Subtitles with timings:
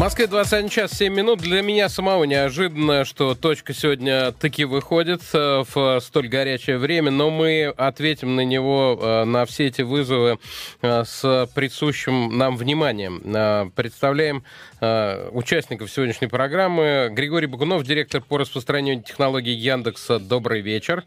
[0.00, 1.40] Москве 21 час 7 минут.
[1.40, 7.28] Для меня самого неожиданно, что точка сегодня таки выходит э, в столь горячее время, но
[7.28, 10.38] мы ответим на него, э, на все эти вызовы
[10.80, 13.72] э, с присущим нам вниманием.
[13.72, 14.42] Представляем
[14.80, 17.10] участников сегодняшней программы.
[17.12, 20.18] Григорий Багунов, директор по распространению технологий Яндекса.
[20.18, 21.04] Добрый вечер.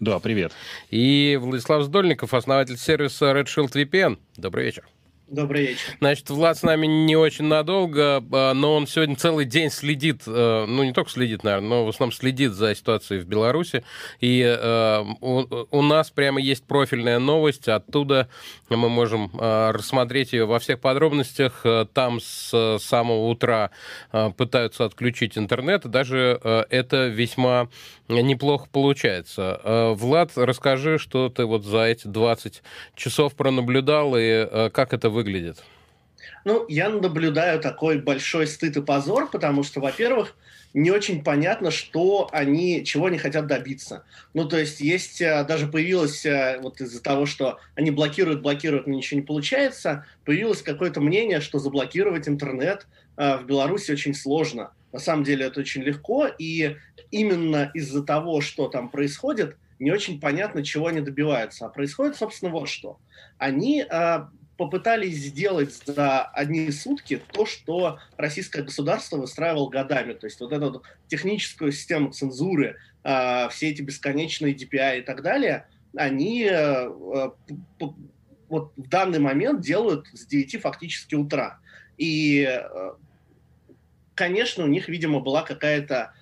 [0.00, 0.52] Да, привет.
[0.88, 4.16] И Владислав Сдольников, основатель сервиса Red Shield VPN.
[4.38, 4.84] Добрый вечер.
[5.32, 5.96] Добрый вечер.
[5.98, 10.66] Значит, Влад с нами не очень надолго, а, но он сегодня целый день следит, э,
[10.68, 13.82] ну, не только следит, наверное, но в основном следит за ситуацией в Беларуси.
[14.20, 18.28] И э, у нас прямо есть профильная новость, оттуда
[18.68, 21.64] мы можем э, рассмотреть ее во всех подробностях.
[21.94, 23.70] Там с самого утра
[24.36, 27.68] пытаются отключить интернет, и даже это весьма
[28.08, 29.94] неплохо получается.
[29.96, 32.62] Влад, расскажи, что ты вот за эти 20
[32.94, 35.62] часов пронаблюдал и как это выглядит выглядит?
[36.44, 40.36] Ну, я наблюдаю такой большой стыд и позор, потому что, во-первых,
[40.74, 44.04] не очень понятно, что они, чего они хотят добиться.
[44.32, 48.86] Ну, то есть есть, э, даже появилось, э, вот из-за того, что они блокируют, блокируют,
[48.86, 54.72] но ничего не получается, появилось какое-то мнение, что заблокировать интернет э, в Беларуси очень сложно.
[54.92, 56.76] На самом деле это очень легко, и
[57.10, 61.66] именно из-за того, что там происходит, не очень понятно, чего они добиваются.
[61.66, 62.98] А происходит, собственно, вот что.
[63.36, 63.84] Они
[64.62, 70.12] попытались сделать за одни сутки то, что российское государство выстраивало годами.
[70.12, 75.66] То есть вот эту техническую систему цензуры, э, все эти бесконечные DPI и так далее,
[75.96, 77.30] они э, э,
[78.48, 81.58] вот в данный момент делают с 9 фактически утра.
[81.98, 82.92] И, э,
[84.14, 86.12] конечно, у них, видимо, была какая-то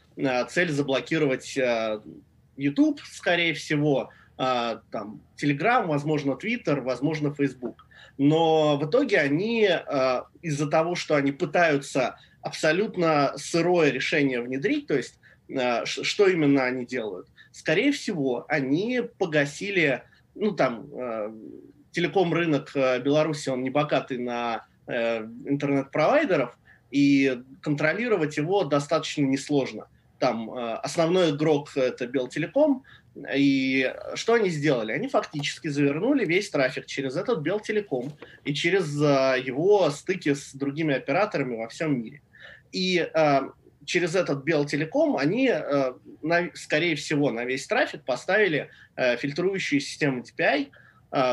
[0.48, 1.58] цель заблокировать
[2.56, 7.86] YouTube, скорее всего, там, Telegram, возможно, Twitter, возможно, Facebook
[8.18, 14.94] но в итоге они э, из-за того, что они пытаются абсолютно сырое решение внедрить, то
[14.94, 17.28] есть э, что именно они делают?
[17.50, 20.02] Скорее всего, они погасили,
[20.34, 21.32] ну там, э,
[21.92, 22.72] телеком-рынок
[23.02, 26.58] Беларуси, он не богатый на интернет-провайдеров,
[26.90, 29.86] и контролировать его достаточно несложно.
[30.18, 32.84] Там основной игрок это Белтелеком,
[33.34, 34.92] и что они сделали?
[34.92, 38.12] Они фактически завернули весь трафик через этот Белтелеком
[38.44, 42.22] и через uh, его стыки с другими операторами во всем мире.
[42.72, 43.52] И uh,
[43.84, 45.52] через этот Белтелеком они,
[46.22, 50.68] на, скорее всего, на весь трафик поставили фильтрующую систему DPI,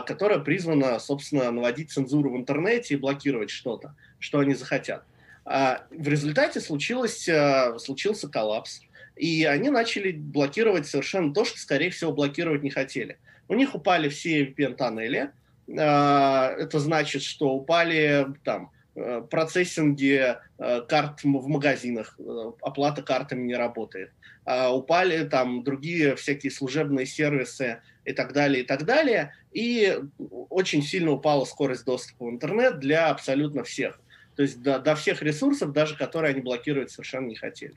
[0.08, 5.04] которая призвана, собственно, наводить цензуру в интернете и блокировать что-то, что они захотят.
[5.46, 7.30] В результате случилось,
[7.78, 8.82] случился коллапс
[9.18, 13.18] и они начали блокировать совершенно то, что, скорее всего, блокировать не хотели.
[13.48, 15.32] У них упали все VPN-тоннели,
[15.80, 23.48] а, это значит, что упали там э, процессинги э, карт в магазинах, э, оплата картами
[23.48, 24.12] не работает.
[24.46, 29.34] А, упали там другие всякие служебные сервисы и так далее, и так далее.
[29.52, 30.00] И
[30.50, 34.00] очень сильно упала скорость доступа в интернет для абсолютно всех.
[34.38, 37.76] То есть до, до всех ресурсов, даже которые они блокировать совершенно не хотели.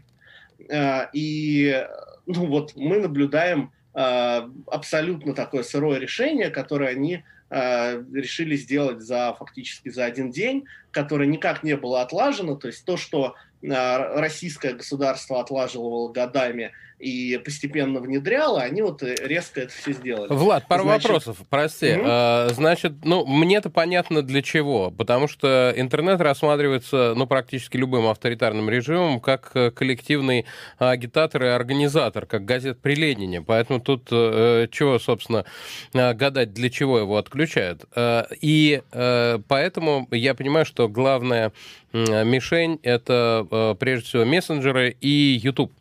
[0.69, 1.87] Э, и
[2.27, 9.35] ну вот мы наблюдаем э, абсолютно такое сырое решение, которое они э, решили сделать за
[9.39, 12.57] фактически за один день, которое никак не было отлажено.
[12.57, 19.73] То есть то, что российское государство отлаживало годами и постепенно внедряло, они вот резко это
[19.73, 20.29] все сделали.
[20.31, 21.05] Влад, пару Значит...
[21.05, 21.87] вопросов, прости.
[21.87, 22.03] Mm-hmm.
[22.05, 28.69] А, значит, ну, мне-то понятно для чего, потому что интернет рассматривается, ну, практически любым авторитарным
[28.69, 30.45] режимом как э, коллективный
[30.79, 35.47] агитатор и организатор, как газет при Ленине, поэтому тут э, чего, собственно,
[35.95, 37.85] э, гадать, для чего его отключают.
[37.97, 41.53] Э, и э, поэтому я понимаю, что главное
[41.93, 45.73] мишень— это э, прежде всего мессенджеры и YouTube.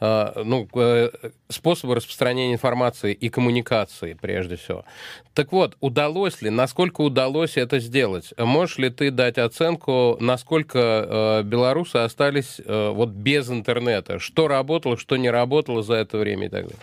[0.00, 0.42] Э,
[0.72, 1.10] ну, э,
[1.48, 4.84] способы распространения информации и коммуникации прежде всего.
[5.34, 8.32] Так вот, удалось ли, насколько удалось это сделать?
[8.36, 14.18] Можешь ли ты дать оценку, насколько белорусы остались вот без интернета?
[14.18, 16.78] Что работало, что не работало за это время и так далее?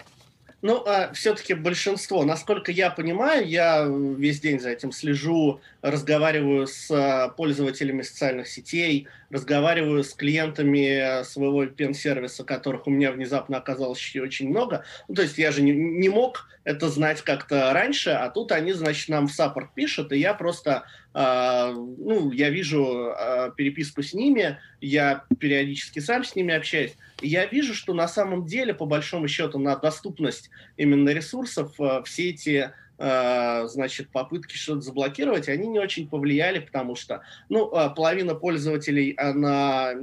[0.68, 6.92] Ну, а все-таки большинство, насколько я понимаю, я весь день за этим слежу, разговариваю с
[6.92, 14.22] а, пользователями социальных сетей, разговариваю с клиентами своего VPN-сервиса, которых у меня внезапно оказалось еще
[14.22, 14.84] очень много.
[15.08, 18.74] Ну, то есть я же не, не мог это знать как-то раньше, а тут они,
[18.74, 20.84] значит, нам в саппорт пишут, и я просто,
[21.14, 27.30] э, ну, я вижу э, переписку с ними, я периодически сам с ними общаюсь, и
[27.30, 32.31] я вижу, что на самом деле, по большому счету, на доступность именно ресурсов э, все
[32.31, 39.94] эти значит, попытки что-то заблокировать, они не очень повлияли, потому что, ну, половина пользователей, она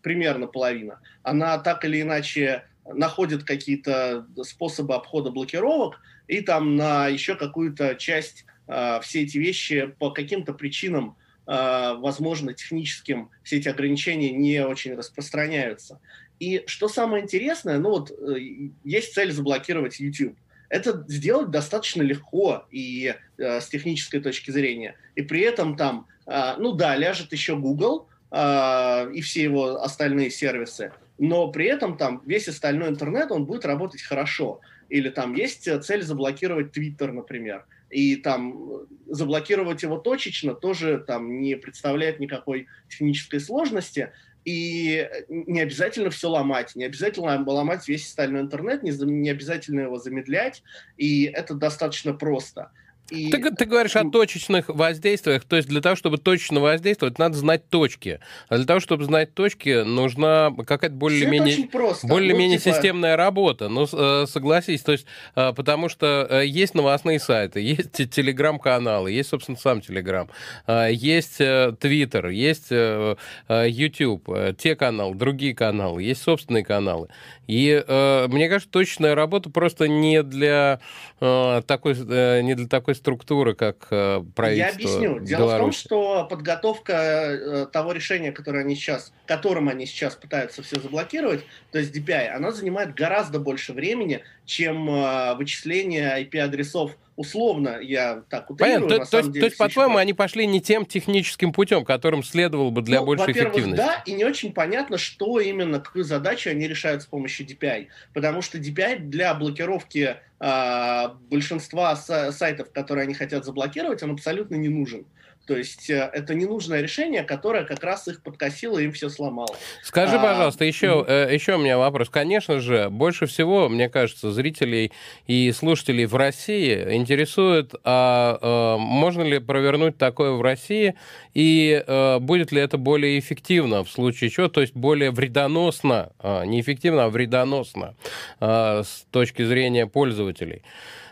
[0.00, 7.34] примерно половина, она так или иначе находит какие-то способы обхода блокировок, и там на еще
[7.34, 11.16] какую-то часть э, все эти вещи по каким-то причинам,
[11.46, 16.00] э, возможно, техническим, все эти ограничения не очень распространяются.
[16.40, 20.36] И что самое интересное, ну вот э, есть цель заблокировать YouTube.
[20.70, 24.96] Это сделать достаточно легко и э, с технической точки зрения.
[25.14, 30.30] И при этом там, э, ну да, ляжет еще Google э, и все его остальные
[30.30, 34.60] сервисы– но при этом там весь остальной интернет, он будет работать хорошо.
[34.88, 37.66] Или там есть цель заблокировать Twitter, например.
[37.90, 44.10] И там заблокировать его точечно тоже там не представляет никакой технической сложности.
[44.44, 49.98] И не обязательно все ломать, не обязательно ломать весь остальной интернет, не, не обязательно его
[49.98, 50.62] замедлять,
[50.98, 52.70] и это достаточно просто.
[53.10, 53.30] И...
[53.30, 57.68] Ты, ты говоришь о точечных воздействиях, то есть для того, чтобы точно воздействовать, надо знать
[57.68, 58.20] точки.
[58.48, 61.68] А для того, чтобы знать точки, нужна какая-то более-менее
[62.02, 62.74] более-менее ну, типа...
[62.76, 63.68] системная работа.
[63.68, 65.06] Ну, э, согласись, то есть,
[65.36, 70.30] э, потому что э, есть новостные сайты, есть телеграм-каналы, есть, собственно, сам телеграм,
[70.66, 77.08] есть твиттер, есть YouTube, те каналы, другие каналы, есть собственные каналы.
[77.46, 77.84] И
[78.28, 80.80] мне кажется, точная работа просто не для
[81.20, 81.94] такой,
[82.42, 85.20] не для такой такой структуры, как э, правительство Я объясню.
[85.20, 85.86] Дело Беларуси.
[85.86, 90.80] в том, что подготовка э, того решения, которое они сейчас, которым они сейчас пытаются все
[90.80, 98.24] заблокировать, то есть DPI, она занимает гораздо больше времени, чем э, вычисление IP-адресов условно, я
[98.28, 98.88] так утрирую.
[98.88, 102.70] Понятно, то, то, деле, то есть, по-твоему, они пошли не тем техническим путем, которым следовало
[102.70, 103.76] бы для ну, большей эффективности?
[103.76, 107.86] да, и не очень понятно, что именно, какую задачу они решают с помощью DPI.
[108.12, 114.68] Потому что DPI для блокировки э, большинства сайтов, которые они хотят заблокировать, он абсолютно не
[114.68, 115.06] нужен.
[115.46, 119.54] То есть э, это ненужное решение, которое как раз их подкосило и им все сломало.
[119.82, 122.08] Скажи, а, пожалуйста, еще, э, еще у меня вопрос.
[122.08, 124.92] Конечно же, больше всего, мне кажется, зрителей
[125.26, 130.94] и слушателей в России интересует, а, а можно ли провернуть такое в России
[131.34, 136.44] и а, будет ли это более эффективно в случае чего, то есть более вредоносно, а,
[136.44, 137.94] не эффективно, а вредоносно
[138.40, 140.62] а, с точки зрения пользователей.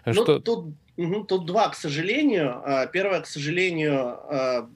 [0.05, 0.41] Ну, что...
[0.41, 2.61] тут Угу, тут два, к сожалению.
[2.65, 4.69] А, первое, к сожалению, а,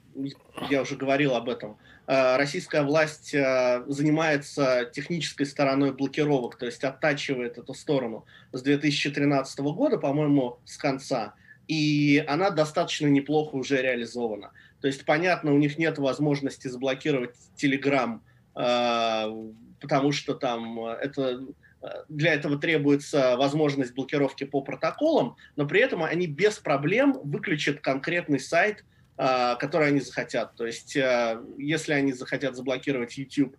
[0.69, 1.77] я уже говорил об этом.
[2.07, 9.97] А, российская власть занимается технической стороной блокировок, то есть оттачивает эту сторону с 2013 года,
[9.97, 11.35] по-моему, с конца.
[11.67, 14.51] И она достаточно неплохо уже реализована.
[14.81, 18.21] То есть, понятно, у них нет возможности заблокировать Telegram,
[18.53, 21.41] потому что там это
[22.09, 28.39] для этого требуется возможность блокировки по протоколам, но при этом они без проблем выключат конкретный
[28.39, 28.83] сайт,
[29.19, 30.55] а, который они захотят.
[30.55, 33.55] То есть, а, если они захотят заблокировать YouTube.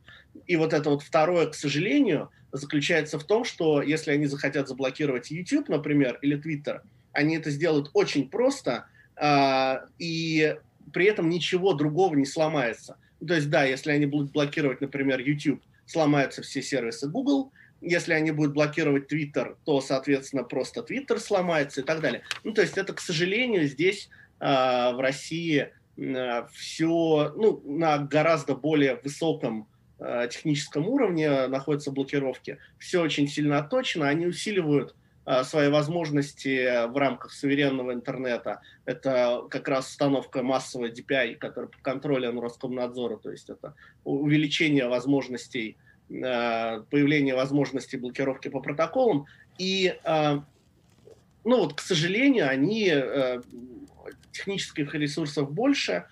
[0.47, 5.31] И вот это вот второе, к сожалению, заключается в том, что если они захотят заблокировать
[5.31, 6.83] YouTube, например, или Twitter,
[7.13, 8.87] они это сделают очень просто,
[9.17, 10.57] а, и
[10.93, 12.97] при этом ничего другого не сломается.
[13.27, 18.31] То есть, да, если они будут блокировать, например, YouTube, сломаются все сервисы Google, если они
[18.31, 22.23] будут блокировать Twitter, то, соответственно, просто Twitter сломается и так далее.
[22.45, 24.09] Ну, то есть это, к сожалению, здесь
[24.41, 32.59] э, в России э, все ну, на гораздо более высоком э, техническом уровне находятся блокировки.
[32.79, 34.95] Все очень сильно отточено, они усиливают
[35.43, 38.63] свои возможности в рамках суверенного интернета.
[38.87, 43.75] Это как раз установка массовой DPI, которая под контролем Роскомнадзора, то есть это
[44.05, 45.77] увеличение возможностей
[46.09, 49.27] появление возможности блокировки по протоколам.
[49.59, 50.41] И, э,
[51.45, 53.43] ну вот, к сожалению, они э,
[54.33, 56.05] технических ресурсов больше,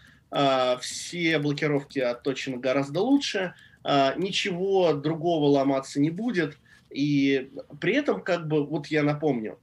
[0.81, 6.59] все блокировки отточены гораздо лучше, ничего другого ломаться не будет.
[6.91, 9.61] И при этом, как бы, вот я напомню,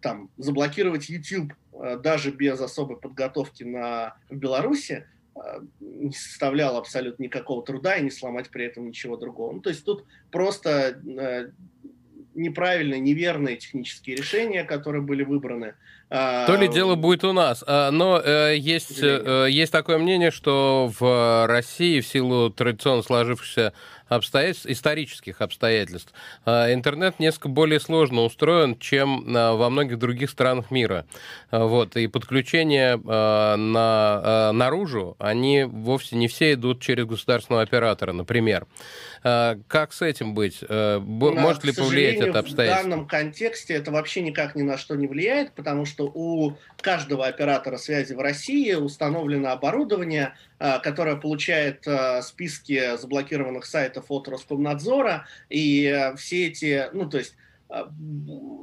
[0.00, 1.52] там, заблокировать YouTube
[2.02, 5.06] даже без особой подготовки на, в Беларуси,
[5.80, 9.52] не составляло абсолютно никакого труда и не сломать при этом ничего другого.
[9.52, 11.50] Ну, то есть тут просто э,
[12.34, 15.74] неправильные, неверные технические решения, которые были выбраны.
[16.10, 17.64] А, То ли дело будет у нас.
[17.66, 23.72] А, но э, есть, э, есть такое мнение, что в России в силу традиционно сложившихся
[24.08, 26.12] обстоятельств, исторических обстоятельств,
[26.46, 31.06] интернет несколько более сложно устроен, чем во многих других странах мира.
[31.50, 38.66] Вот, и подключения на, наружу, они вовсе не все идут через государственного оператора, например.
[39.22, 40.62] Как с этим быть?
[40.68, 42.86] Может ли повлиять это обстоятельство?
[42.86, 47.26] В данном контексте это вообще никак ни на что не влияет, потому что у каждого
[47.26, 55.26] оператора связи в России установлено оборудование, а, которое получает а, списки заблокированных сайтов от Роскомнадзора,
[55.48, 57.36] и а, все эти, ну, то есть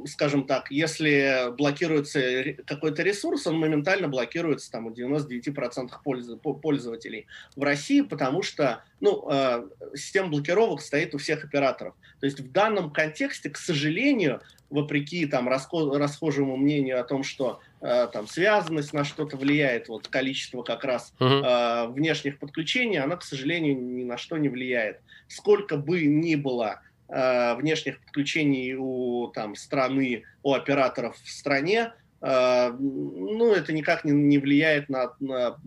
[0.05, 5.89] скажем так, если блокируется какой-то ресурс, он моментально блокируется там, у 99%
[6.62, 9.27] пользователей в России, потому что ну,
[9.95, 11.95] система блокировок стоит у всех операторов.
[12.21, 18.07] То есть в данном контексте, к сожалению, вопреки там расхожему мнению о том, что э,
[18.11, 23.79] там связанность на что-то влияет, вот количество как раз э, внешних подключений, она, к сожалению,
[23.79, 25.01] ни на что не влияет.
[25.27, 32.71] Сколько бы ни было э, внешних подключений у там страны, у операторов в стране, э,
[32.79, 35.57] ну, это никак не, не влияет на, на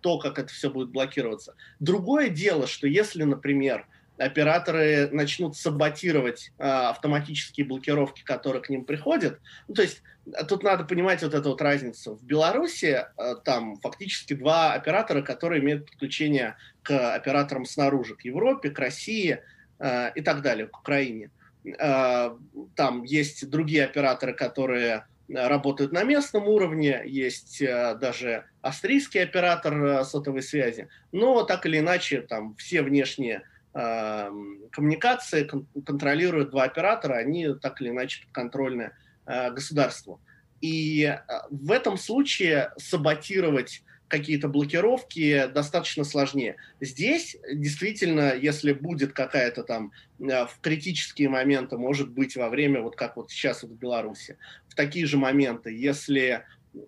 [0.00, 1.54] то, как это все будет блокироваться.
[1.80, 3.86] Другое дело, что если, например,
[4.18, 9.40] операторы начнут саботировать э, автоматические блокировки, которые к ним приходят.
[9.68, 10.02] Ну, то есть
[10.48, 12.14] тут надо понимать вот эту вот разницу.
[12.14, 18.70] В Беларуси э, там фактически два оператора, которые имеют подключение к операторам снаружи, к Европе,
[18.70, 19.40] к России
[19.78, 21.30] э, и так далее, к Украине.
[21.64, 22.36] Э,
[22.76, 30.04] там есть другие операторы, которые работают на местном уровне, есть э, даже австрийский оператор э,
[30.04, 33.42] сотовой связи, но так или иначе там все внешние
[33.74, 38.92] коммуникации кон- контролируют два оператора, они так или иначе подконтрольны
[39.26, 40.20] э, государству.
[40.60, 41.18] И э,
[41.50, 46.56] в этом случае саботировать какие-то блокировки достаточно сложнее.
[46.80, 49.90] Здесь действительно, если будет какая-то там
[50.20, 54.38] э, в критические моменты, может быть, во время, вот как вот сейчас вот в Беларуси,
[54.68, 56.44] в такие же моменты, если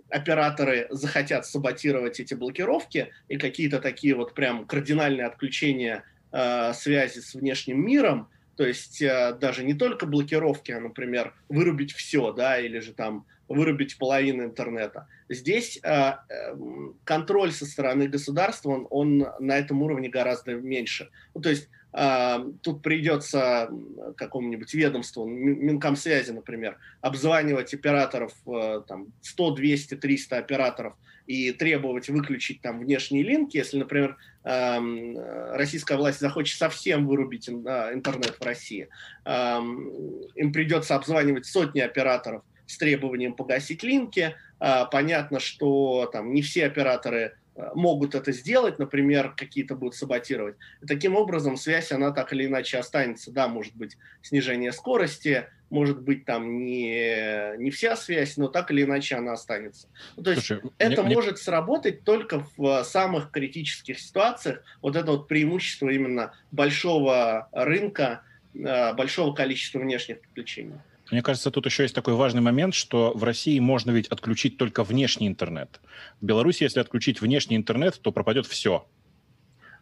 [0.08, 7.34] операторы захотят саботировать эти блокировки и какие-то такие вот прям кардинальные отключения э, связи с
[7.34, 12.80] внешним миром, то есть э, даже не только блокировки, а, например, вырубить все, да, или
[12.80, 15.06] же там вырубить половину интернета.
[15.28, 16.56] Здесь э, э,
[17.04, 21.10] контроль со стороны государства, он, он на этом уровне гораздо меньше.
[21.34, 23.70] Ну, то есть э, тут придется
[24.16, 30.94] какому-нибудь ведомству, Минкомсвязи, например, обзванивать операторов, э, там, 100, 200, 300 операторов
[31.26, 35.18] и требовать выключить там внешние линки, если, например, эм,
[35.54, 38.88] российская власть захочет совсем вырубить интернет в России,
[39.24, 44.34] им придется обзванивать сотни операторов с требованием погасить линки.
[44.60, 50.56] Э, понятно, что там не все операторы э, могут это сделать, например, какие-то будут саботировать.
[50.82, 53.30] И таким образом связь, она так или иначе останется.
[53.30, 58.82] Да, может быть снижение скорости, может быть, там не, не вся связь, но так или
[58.84, 59.88] иначе она останется.
[60.16, 64.62] Ну, то есть Слушай, это мне, может сработать только в самых критических ситуациях.
[64.80, 68.22] Вот это вот преимущество именно большого рынка,
[68.54, 70.76] большого количества внешних подключений.
[71.10, 74.82] Мне кажется, тут еще есть такой важный момент, что в России можно ведь отключить только
[74.82, 75.80] внешний интернет.
[76.20, 78.86] В Беларуси, если отключить внешний интернет, то пропадет все.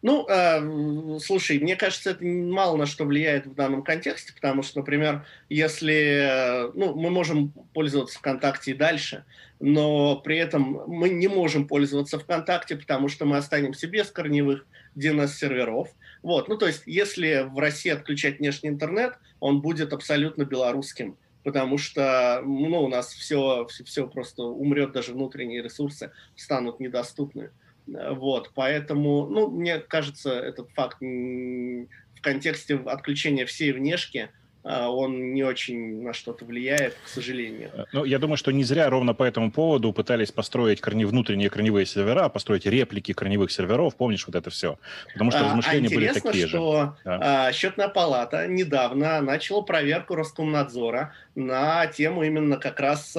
[0.01, 4.79] Ну, э, слушай, мне кажется, это мало на что влияет в данном контексте, потому что,
[4.79, 9.25] например, если, ну, мы можем пользоваться ВКонтакте и дальше,
[9.59, 15.89] но при этом мы не можем пользоваться ВКонтакте, потому что мы останемся без корневых DNS-серверов.
[16.25, 21.77] Вот, ну, то есть, если в России отключать внешний интернет, он будет абсолютно белорусским потому
[21.77, 27.51] что ну, у нас все, все, все просто умрет, даже внутренние ресурсы станут недоступны.
[27.85, 34.31] Вот, поэтому, ну, мне кажется, этот факт в контексте отключения всей внешки,
[34.65, 37.69] он не очень на что-то влияет, к сожалению.
[37.73, 41.49] Э, ну, я думаю, что не зря ровно по этому поводу пытались построить корни, внутренние
[41.49, 44.79] корневые сервера, построить реплики корневых серверов, помнишь вот это все?
[45.13, 46.93] Потому что а, размышления а были такие что, же.
[47.05, 47.51] Да.
[47.53, 53.15] Счетная палата недавно начала проверку Роскомнадзора на тему именно как раз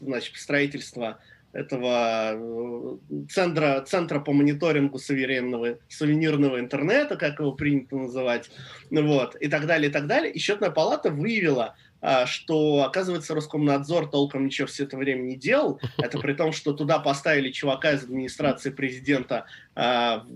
[0.00, 1.18] значит, строительства
[1.56, 2.96] этого э,
[3.30, 8.50] центра, центра по мониторингу суверенного, сувенирного интернета, как его принято называть,
[8.90, 10.32] вот, и так далее, и так далее.
[10.32, 15.80] И счетная палата выявила, а, что, оказывается, Роскомнадзор толком ничего все это время не делал.
[15.96, 20.26] Это при том, что туда поставили чувака из администрации президента, а,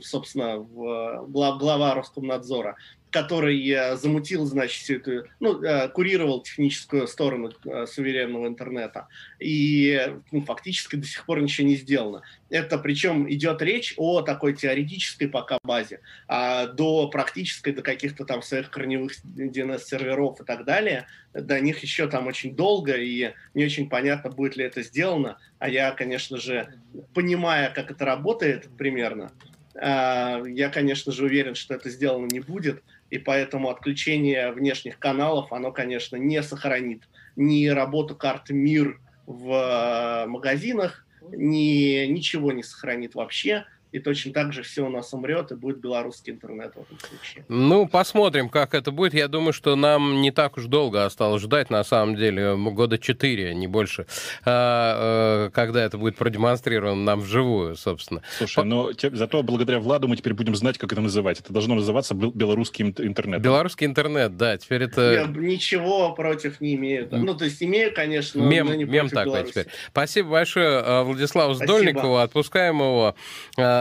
[0.00, 2.76] собственно, глава Роскомнадзора,
[3.16, 9.08] который э, замутил, значит, всю эту, ну, э, курировал техническую сторону э, суверенного интернета.
[9.40, 12.20] И ну, фактически до сих пор ничего не сделано.
[12.50, 18.42] Это причем идет речь о такой теоретической пока базе, а до практической, до каких-то там
[18.42, 23.88] своих корневых DNS-серверов и так далее, до них еще там очень долго, и не очень
[23.88, 25.38] понятно, будет ли это сделано.
[25.58, 26.68] А я, конечно же,
[27.14, 29.32] понимая, как это работает примерно,
[29.74, 35.72] я, конечно же, уверен, что это сделано не будет– и поэтому отключение внешних каналов, оно,
[35.72, 43.66] конечно, не сохранит ни работу карты МИР в э, магазинах, ни ничего не сохранит вообще
[43.96, 47.46] и точно так же все у нас умрет, и будет белорусский интернет в этом случае.
[47.48, 49.14] Ну, посмотрим, как это будет.
[49.14, 53.54] Я думаю, что нам не так уж долго осталось ждать, на самом деле, года четыре,
[53.54, 54.06] не больше,
[54.44, 58.20] а, э, когда это будет продемонстрировано нам вживую, собственно.
[58.36, 58.64] Слушай, По...
[58.64, 61.40] но те, зато благодаря Владу мы теперь будем знать, как это называть.
[61.40, 63.40] Это должно называться белорусский интернет.
[63.40, 65.12] Белорусский интернет, да, теперь это...
[65.12, 67.08] Я ничего против не имею.
[67.10, 69.50] Ну, то есть имею, конечно, мем, но не мем такой Беларуси.
[69.52, 69.66] теперь.
[69.88, 72.18] Спасибо большое э, Владиславу Сдольникову.
[72.18, 73.14] Отпускаем его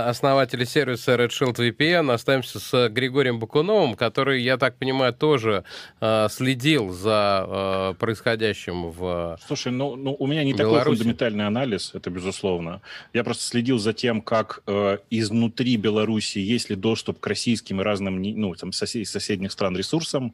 [0.06, 2.12] э, основателя сервиса Red Shield VPN.
[2.12, 5.64] Остаемся с Григорием Бакуновым, который, я так понимаю, тоже
[6.02, 10.80] э, следил за э, происходящим в Слушай, ну, ну у меня не Беларуси.
[10.80, 12.82] такой фундаментальный анализ, это безусловно.
[13.14, 17.84] Я просто следил за тем, как э, изнутри Беларуси есть ли доступ к российским и
[17.84, 20.34] разным ну, там, сосед, соседних стран ресурсам,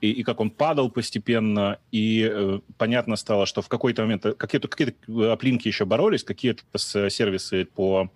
[0.00, 4.32] и, и как он падал постепенно, и э, понятно стало, что в какой-то момент э,
[4.32, 4.94] какие-то какие
[5.30, 8.10] оплинки еще боролись, какие-то сервисы по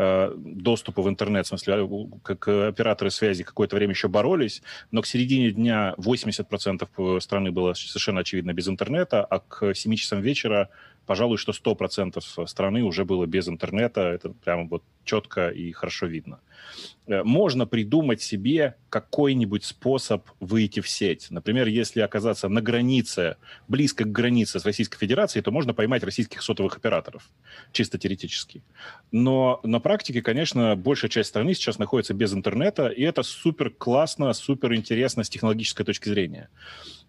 [0.00, 4.62] Э, доступа в интернет, в смысле, э, как операторы связи какое-то время еще боролись,
[4.92, 10.20] но к середине дня 80% страны было совершенно очевидно без интернета, а к 7 часам
[10.20, 10.68] вечера
[11.08, 14.02] пожалуй, что 100% страны уже было без интернета.
[14.02, 16.38] Это прямо вот четко и хорошо видно.
[17.06, 21.28] Э, можно придумать себе какой-нибудь способ выйти в сеть.
[21.30, 23.36] Например, если оказаться на границе,
[23.68, 27.30] близко к границе с Российской Федерацией, то можно поймать российских сотовых операторов,
[27.72, 28.62] чисто теоретически.
[29.10, 34.34] Но на практике, конечно, большая часть страны сейчас находится без интернета, и это супер классно,
[34.34, 36.50] супер интересно с технологической точки зрения.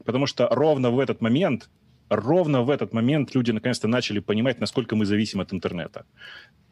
[0.06, 1.70] Потому что ровно в этот момент
[2.10, 6.06] ровно в этот момент люди наконец-то начали понимать, насколько мы зависим от интернета.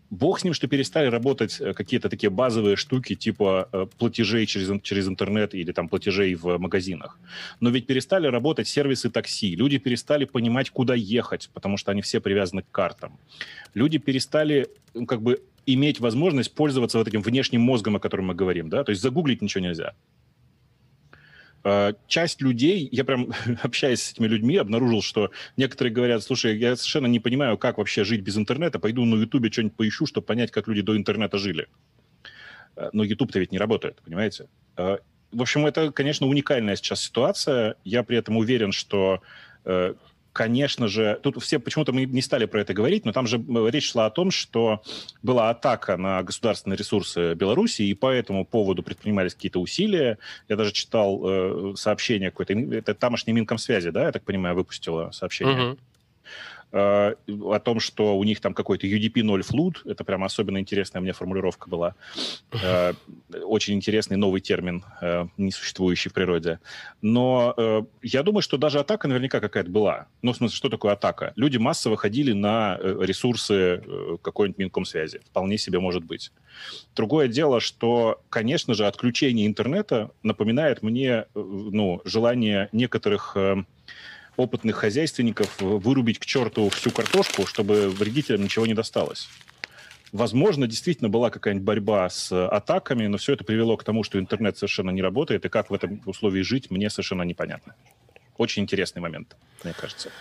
[0.10, 4.82] Бог с ним, что перестали работать э, какие-то такие базовые штуки типа э, платежей через,
[4.82, 7.20] через интернет или там платежей в магазинах.
[7.60, 9.56] Но ведь перестали работать сервисы такси.
[9.56, 13.20] Люди перестали понимать, куда ехать, потому что они все привязаны к картам.
[13.74, 14.68] Люди перестали
[15.08, 18.92] как бы иметь возможность пользоваться вот этим внешним мозгом, о котором мы говорим, да, то
[18.92, 19.94] есть загуглить ничего нельзя.
[21.64, 26.76] А, часть людей, я прям общаясь с этими людьми, обнаружил, что некоторые говорят, слушай, я
[26.76, 30.52] совершенно не понимаю, как вообще жить без интернета, пойду на Ютубе что-нибудь поищу, чтобы понять,
[30.52, 31.68] как люди до интернета жили.
[32.76, 34.48] А, но YouTube-то ведь не работает, понимаете?
[34.76, 35.00] А,
[35.32, 37.76] в общем, это, конечно, уникальная сейчас ситуация.
[37.84, 39.22] Я при этом уверен, что
[39.66, 39.94] э,
[40.38, 43.92] конечно же, тут все почему-то мы не стали про это говорить, но там же речь
[43.92, 44.84] шла о том, что
[45.24, 50.20] была атака на государственные ресурсы Беларуси, и по этому поводу предпринимались какие-то усилия.
[50.48, 55.56] Я даже читал э, сообщение какое-то, это тамошний Минкомсвязи, да, я так понимаю, выпустила сообщение.
[55.56, 55.78] Uh-huh.
[56.74, 61.02] Э, о том, что у них там какой-то UDP 0 флут, это прям особенно интересная
[61.02, 61.96] мне формулировка была.
[62.52, 62.94] Э,
[63.44, 66.60] очень интересный новый термин, э, не существующий в природе.
[67.02, 67.56] Но
[68.02, 70.08] я думаю, что даже атака наверняка какая-то была.
[70.22, 71.34] Ну, в смысле, что такое атака?
[71.36, 73.84] Люди массово ходили на ресурсы
[74.22, 75.20] какой-нибудь Минкомсвязи.
[75.20, 76.32] Вполне себе может быть.
[76.96, 83.38] Другое дело, что, конечно же, отключение интернета напоминает мне ну, желание некоторых
[84.38, 89.28] опытных хозяйственников вырубить к черту всю картошку, чтобы вредителям ничего не досталось.
[90.14, 94.58] Возможно, действительно была какая-нибудь борьба с атаками, но все это привело к тому, что интернет
[94.58, 97.76] совершенно не работает, и как в этом условии жить, мне совершенно непонятно.
[98.38, 100.12] Очень интересный момент, мне кажется.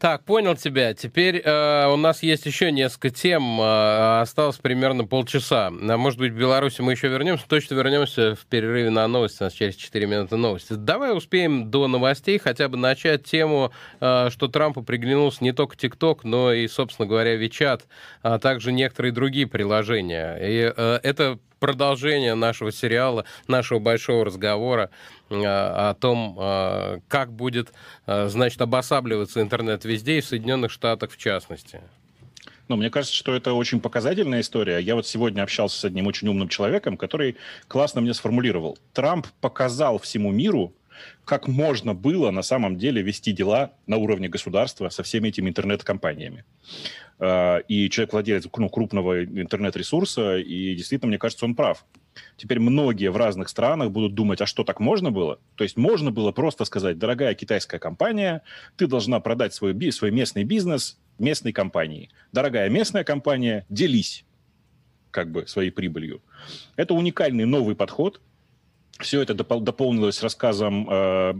[0.00, 0.94] Так, понял тебя.
[0.94, 3.60] Теперь э, у нас есть еще несколько тем.
[3.60, 5.66] Э, осталось примерно полчаса.
[5.66, 7.44] А может быть, в Беларуси мы еще вернемся.
[7.46, 9.42] Точно вернемся в перерыве на новости.
[9.42, 10.72] У нас через 4 минуты новости.
[10.72, 16.24] Давай успеем до новостей хотя бы начать тему, э, что Трампу приглянулся не только ТикТок,
[16.24, 17.86] но и, собственно говоря, Вичат,
[18.22, 20.38] а также некоторые другие приложения.
[20.40, 24.90] И э, это продолжение нашего сериала, нашего большого разговора
[25.30, 27.72] о том, э, как будет,
[28.06, 31.80] э, значит, обосабливаться интернет везде и в Соединенных Штатах в частности.
[32.68, 34.78] Ну, мне кажется, что это очень показательная история.
[34.78, 37.36] Я вот сегодня общался с одним очень умным человеком, который
[37.68, 38.78] классно мне сформулировал.
[38.92, 40.72] Трамп показал всему миру,
[41.24, 46.44] как можно было на самом деле вести дела на уровне государства со всеми этими интернет-компаниями.
[47.68, 51.84] И человек владелец ну, крупного интернет-ресурса, и действительно, мне кажется, он прав.
[52.36, 55.38] Теперь многие в разных странах будут думать, а что так можно было?
[55.54, 58.42] То есть можно было просто сказать, дорогая китайская компания,
[58.76, 62.10] ты должна продать свой, свой местный бизнес местной компании.
[62.32, 64.24] Дорогая местная компания, делись
[65.10, 66.22] как бы своей прибылью.
[66.76, 68.20] Это уникальный новый подход.
[68.98, 71.34] Все это дополнилось рассказом э,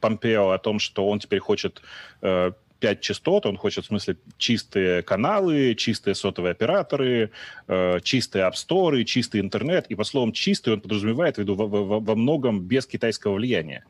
[0.00, 1.82] Помпео о том, что он теперь хочет
[2.22, 7.30] э, 5 частот, он хочет, в смысле, чистые каналы, чистые сотовые операторы,
[7.68, 9.86] э, чистые апсторы, чистый интернет.
[9.86, 13.84] И по словам «чистый» он подразумевает в виду во, во, во многом без китайского влияния.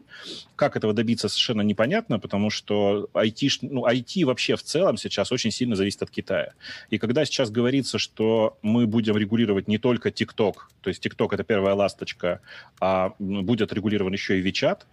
[0.56, 5.50] Как этого добиться, совершенно непонятно, потому что IT, ну, IT вообще в целом сейчас очень
[5.50, 6.52] сильно зависит от Китая.
[6.90, 11.44] И когда сейчас говорится, что мы будем регулировать не только TikTok, то есть TikTok— это
[11.44, 12.40] первая ласточка,
[12.78, 14.80] а будет регулирован еще и WeChat—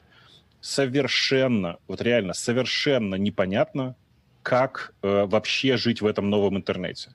[0.61, 3.95] совершенно, вот реально совершенно непонятно,
[4.43, 7.13] как э, вообще жить в этом новом интернете.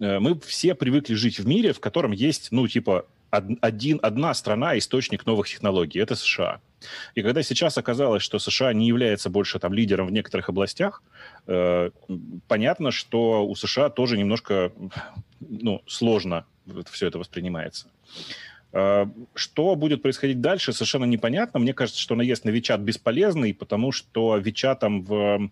[0.00, 4.78] Э, мы все привыкли жить в мире, в котором есть, ну, типа, один, одна страна,
[4.78, 6.60] источник новых технологий, это США.
[7.14, 11.02] И когда сейчас оказалось, что США не является больше там лидером в некоторых областях,
[11.46, 11.90] э,
[12.46, 14.72] понятно, что у США тоже немножко
[15.40, 16.46] ну, сложно
[16.90, 17.88] все это воспринимается.
[18.74, 21.60] Э, что будет происходить дальше, совершенно непонятно.
[21.60, 25.50] Мне кажется, что наезд на Вичат бесполезный, потому что Вичатом в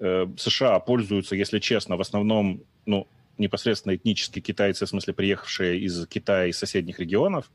[0.00, 6.06] э, США пользуются, если честно, в основном, ну, непосредственно этнические китайцы, в смысле приехавшие из
[6.06, 7.50] Китая и соседних регионов.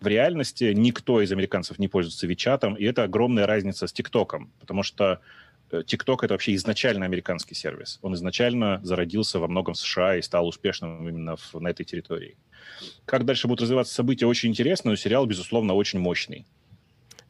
[0.00, 4.82] В реальности никто из американцев не пользуется Вичатом, и это огромная разница с ТикТоком, потому
[4.82, 5.20] что
[5.72, 7.98] э, это вообще изначально американский сервис.
[8.00, 12.38] Он изначально зародился во многом в США и стал успешным именно в, на этой территории.
[13.06, 16.46] Как дальше будут развиваться события, очень интересно, но сериал, безусловно, очень мощный.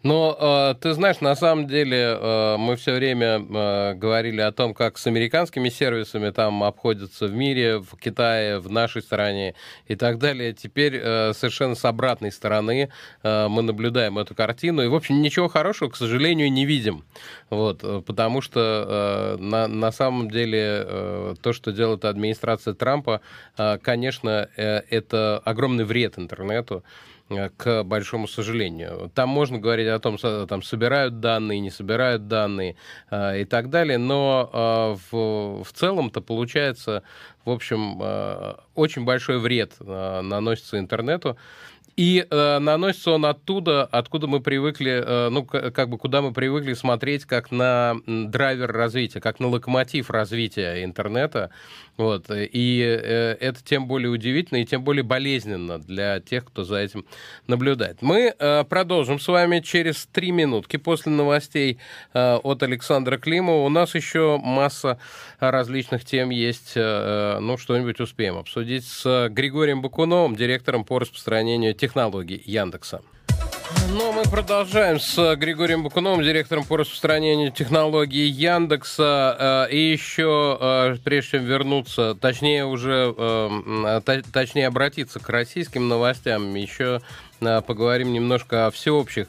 [0.05, 4.75] Но э, ты знаешь, на самом деле э, мы все время э, говорили о том,
[4.75, 9.55] как с американскими сервисами там обходятся в мире, в Китае, в нашей стране
[9.87, 10.53] и так далее.
[10.53, 12.91] Теперь э, совершенно с обратной стороны
[13.23, 14.83] э, мы наблюдаем эту картину.
[14.83, 17.05] И, в общем, ничего хорошего, к сожалению, не видим.
[17.49, 23.23] Вот, э, потому что э, на, на самом деле э, то, что делает администрация Трампа,
[23.57, 26.85] э, конечно, э, это огромный вред интернету.
[27.31, 29.11] Э, к большому сожалению.
[29.15, 32.77] Там можно говорить о том, там собирают данные, не собирают данные
[33.11, 37.03] э, и так далее, но э, в, в целом-то получается,
[37.45, 41.39] в общем, э, очень большой вред э, наносится интернету.
[41.97, 46.75] И э, наносится он оттуда, откуда мы привыкли, э, ну, как бы куда мы привыкли
[46.75, 51.51] смотреть как на драйвер развития, как на локомотив развития интернета.
[51.97, 52.27] Вот.
[52.31, 57.05] И э, это тем более удивительно и тем более болезненно для тех, кто за этим
[57.47, 57.99] наблюдает.
[58.03, 61.79] Мы э, продолжим с вами через три минутки после новостей
[62.13, 63.65] э, от Александра Климова.
[63.65, 64.99] У нас еще масса
[65.39, 66.73] различных тем есть.
[66.75, 73.03] Э, ну, что-нибудь успеем обсудить с Григорием Бакуновым, директором по распространению технологий Яндекса.
[73.91, 79.67] Ну, мы продолжаем с Григорием Бакуновым, директором по распространению технологий Яндекса.
[79.69, 84.01] Э, и еще, э, прежде чем вернуться, точнее уже, э,
[84.33, 87.03] точнее обратиться к российским новостям, еще
[87.41, 89.27] поговорим немножко о всеобщих.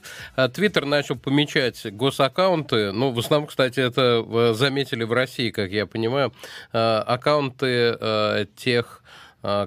[0.54, 2.94] Твиттер начал помечать госаккаунты.
[2.94, 6.32] Ну, в основном, кстати, это заметили в России, как я понимаю,
[6.72, 9.02] аккаунты тех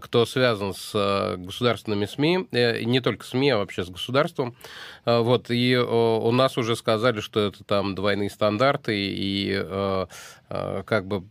[0.03, 4.57] кто связан с а, государственными СМИ, э, не только СМИ, а вообще с государством.
[5.05, 9.65] А, вот, и у нас уже сказали, что это там двойные стандарты и
[10.49, 11.25] как бы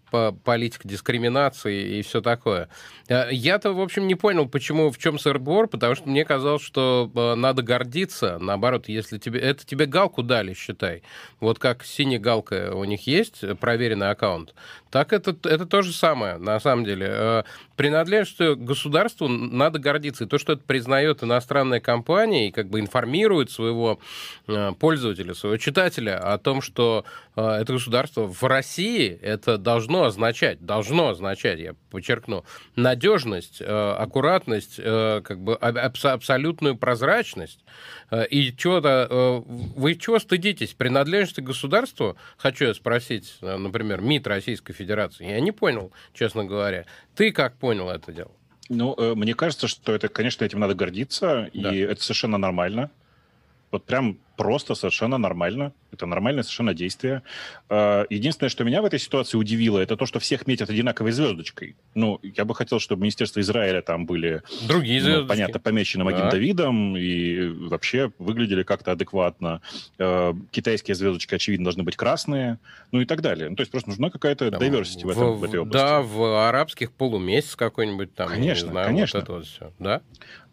[0.43, 2.69] политика дискриминации и все такое.
[3.08, 7.63] Я-то, в общем, не понял, почему, в чем сырбор, потому что мне казалось, что надо
[7.63, 11.03] гордиться, наоборот, если тебе, это тебе галку дали, считай.
[11.39, 14.53] Вот как синяя галка у них есть, проверенный аккаунт,
[14.89, 17.43] так это, это то же самое, на самом деле.
[17.75, 20.23] Принадлежностью государству надо гордиться.
[20.23, 23.99] И то, что это признает иностранная компания и как бы информирует своего
[24.47, 30.65] э, пользователя, своего читателя о том, что э, это государство в России, это должно означать,
[30.65, 37.63] должно означать, я подчеркну, надежность, э, аккуратность, как бы абсолютную прозрачность.
[38.30, 39.43] И что-то...
[39.46, 40.74] Вы чего стыдитесь?
[40.74, 46.86] Принадлежности государству, хочу я спросить, например, МИД Российской Федерации, я не понял, честно говоря.
[47.15, 48.32] Ты как понял это дело?
[48.70, 51.74] Ну, э, мне кажется, что это, конечно, этим надо гордиться, да.
[51.74, 52.91] и это совершенно нормально.
[53.72, 55.73] Вот прям просто совершенно нормально.
[55.91, 57.23] Это нормальное совершенно действие.
[57.69, 61.76] А, единственное, что меня в этой ситуации удивило, это то, что всех метят одинаковой звездочкой.
[61.95, 64.43] Ну, я бы хотел, чтобы Министерство Израиля там были...
[64.67, 65.23] Другие звездочки.
[65.23, 66.32] Ну, понятно, помечены Магим да.
[66.32, 69.62] Давидом и вообще выглядели как-то адекватно.
[69.97, 72.60] А, китайские звездочки, очевидно, должны быть красные,
[72.91, 73.50] ну и так далее.
[73.50, 75.78] Ну, то есть просто нужна какая-то да, diversity в, в, этом, в этой области.
[75.78, 78.30] Да, в арабских полумесяц какой-нибудь там.
[78.30, 79.19] Конечно, знаю, конечно.
[79.19, 79.71] Вот это вот все.
[79.80, 80.02] Да?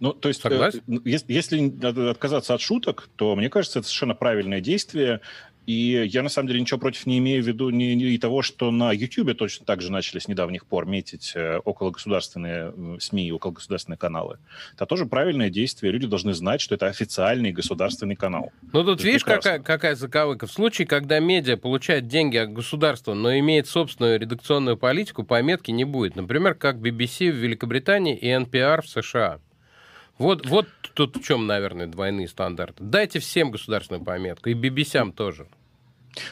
[0.01, 0.83] Ну, то есть, э, Согласен?
[1.05, 5.21] если, если отказаться от шуток, то мне кажется, это совершенно правильное действие.
[5.67, 8.71] И я, на самом деле, ничего против не имею в виду ни, ни того, что
[8.71, 13.97] на YouTube точно так же начали с недавних пор метить э, окологосударственные СМИ и окологосударственные
[13.97, 14.39] каналы.
[14.75, 15.93] Это тоже правильное действие.
[15.93, 18.53] Люди должны знать, что это официальный государственный канал.
[18.73, 20.47] Ну, тут это видишь, какая, какая заковыка.
[20.47, 25.85] В случае, когда медиа получает деньги от государства, но имеет собственную редакционную политику, пометки не
[25.85, 26.15] будет.
[26.15, 29.41] Например, как BBC в Великобритании и NPR в США.
[30.18, 32.83] Вот, вот тут в чем, наверное, двойные стандарты.
[32.85, 35.46] Дайте всем государственную пометку, и BBC тоже.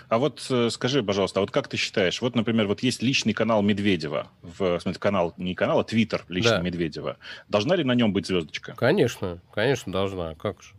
[0.09, 3.33] А вот э, скажи, пожалуйста, а вот как ты считаешь, вот, например, вот есть личный
[3.33, 6.61] канал Медведева, в, смысле, канал, не канал, а твиттер личный да.
[6.61, 7.16] Медведева.
[7.49, 8.75] Должна ли на нем быть звездочка?
[8.77, 10.35] Конечно, конечно, должна.
[10.37, 10.75] Как же?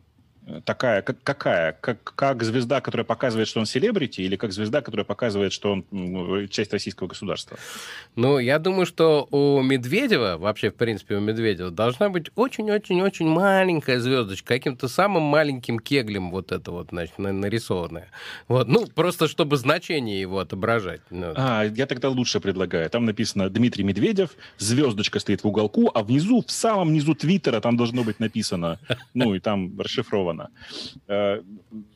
[0.65, 1.77] Такая, как, какая?
[1.79, 6.47] Как, как звезда, которая показывает, что он селебрити, или как звезда, которая показывает, что он
[6.49, 7.57] часть российского государства?
[8.15, 13.99] Ну, я думаю, что у Медведева, вообще, в принципе, у Медведева должна быть очень-очень-очень маленькая
[13.99, 18.09] звездочка, каким-то самым маленьким кеглем вот это вот, значит, нарисованное.
[18.47, 21.01] Вот, ну, просто чтобы значение его отображать.
[21.09, 21.33] Ну.
[21.35, 22.89] А, я тогда лучше предлагаю.
[22.89, 27.77] Там написано Дмитрий Медведев, звездочка стоит в уголку, а внизу, в самом низу Твиттера там
[27.77, 28.79] должно быть написано,
[29.13, 30.51] ну, и там расшифровано сделано.
[31.07, 31.41] Э,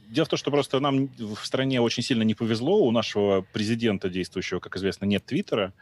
[0.09, 2.77] дело в том, что просто нам в стране очень сильно не повезло.
[2.85, 5.73] У нашего президента действующего, как известно, нет Твиттера,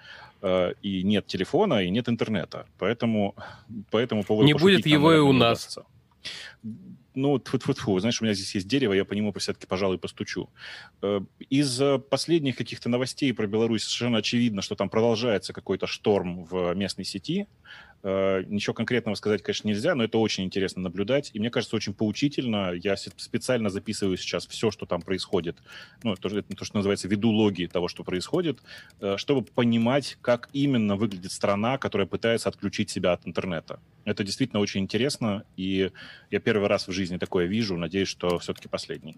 [0.42, 2.66] э, и нет телефона, и нет интернета.
[2.78, 3.36] Поэтому
[3.92, 4.46] по этому поводу...
[4.46, 5.80] Не будет его и у нас.
[7.18, 8.00] Ну, тьфу -тьфу -тьфу.
[8.00, 10.50] знаешь, у меня здесь есть дерево, я по нему все-таки, пожалуй, постучу.
[11.02, 16.76] Э, из последних каких-то новостей про Беларусь совершенно очевидно, что там продолжается какой-то шторм в
[16.76, 17.48] местной сети.
[18.04, 21.32] Э, ничего конкретного сказать, конечно, нельзя, но это очень интересно наблюдать.
[21.34, 22.72] И мне кажется, очень поучительно.
[22.74, 25.58] Я специально записываю сейчас все, что там происходит.
[26.04, 28.60] Ну, то, то что называется, веду логи того, что происходит,
[29.00, 33.80] э, чтобы понимать, как именно выглядит страна, которая пытается отключить себя от интернета.
[34.04, 35.92] Это действительно очень интересно, и
[36.30, 37.76] я первый раз в жизни такое вижу.
[37.76, 39.18] Надеюсь, что все-таки последний.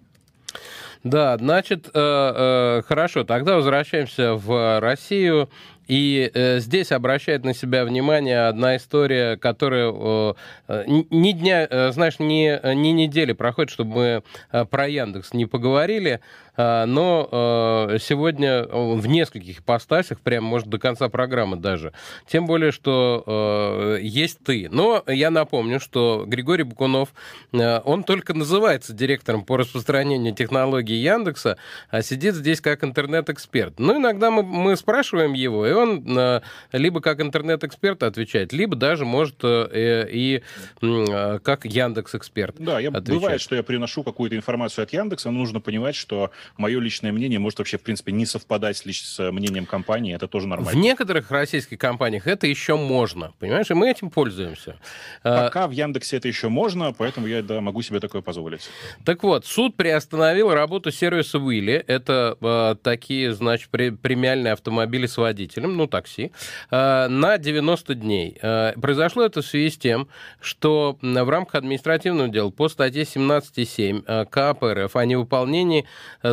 [1.04, 5.50] Да, значит, э, хорошо, тогда возвращаемся в Россию.
[5.88, 10.34] И э, здесь обращает на себя внимание одна история, которая э,
[10.67, 15.45] э ни дня, э, знаешь, ни, ни недели проходит, чтобы мы э, про Яндекс не
[15.45, 16.19] поговорили.
[16.58, 21.93] А, но а, сегодня в нескольких ипостасях, прям, может, до конца программы даже.
[22.28, 24.67] Тем более, что а, есть ты.
[24.72, 27.10] Но я напомню, что Григорий Букунов,
[27.52, 31.58] он только называется директором по распространению технологий Яндекса,
[31.89, 33.80] а сидит здесь как интернет-эксперт.
[33.80, 36.41] Ну, иногда мы, мы спрашиваем его, и он
[36.72, 40.43] либо как интернет-эксперт отвечает, либо даже может э, и
[40.80, 43.13] как Яндекс-эксперт Да, я, отвечать.
[43.13, 47.40] бывает, что я приношу какую-то информацию от Яндекса, но нужно понимать, что мое личное мнение
[47.40, 50.72] может вообще, в принципе, не совпадать с, мнением компании, это тоже нормально.
[50.72, 54.78] В некоторых российских компаниях это еще можно, понимаешь, и мы этим пользуемся.
[55.24, 58.70] А, Пока в Яндексе это еще можно, поэтому я да, могу себе такое позволить.
[59.06, 65.18] Так вот, суд приостановил работу сервиса Уилли, это э, такие, значит, при, премиальные автомобили с
[65.18, 66.32] водителем, ну, такси,
[66.72, 68.38] э, на 90 дней.
[68.42, 70.08] Э, произошло это в связи с тем,
[70.40, 75.86] что в рамках административного дела по статье 17.7 э, КАП РФ о невыполнении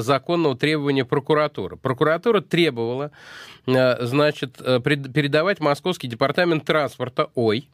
[0.04, 1.76] законного требования прокуратуры.
[1.76, 3.10] Прокуратура требовала,
[3.66, 7.68] э, значит, э, передавать Московский департамент транспорта, ой,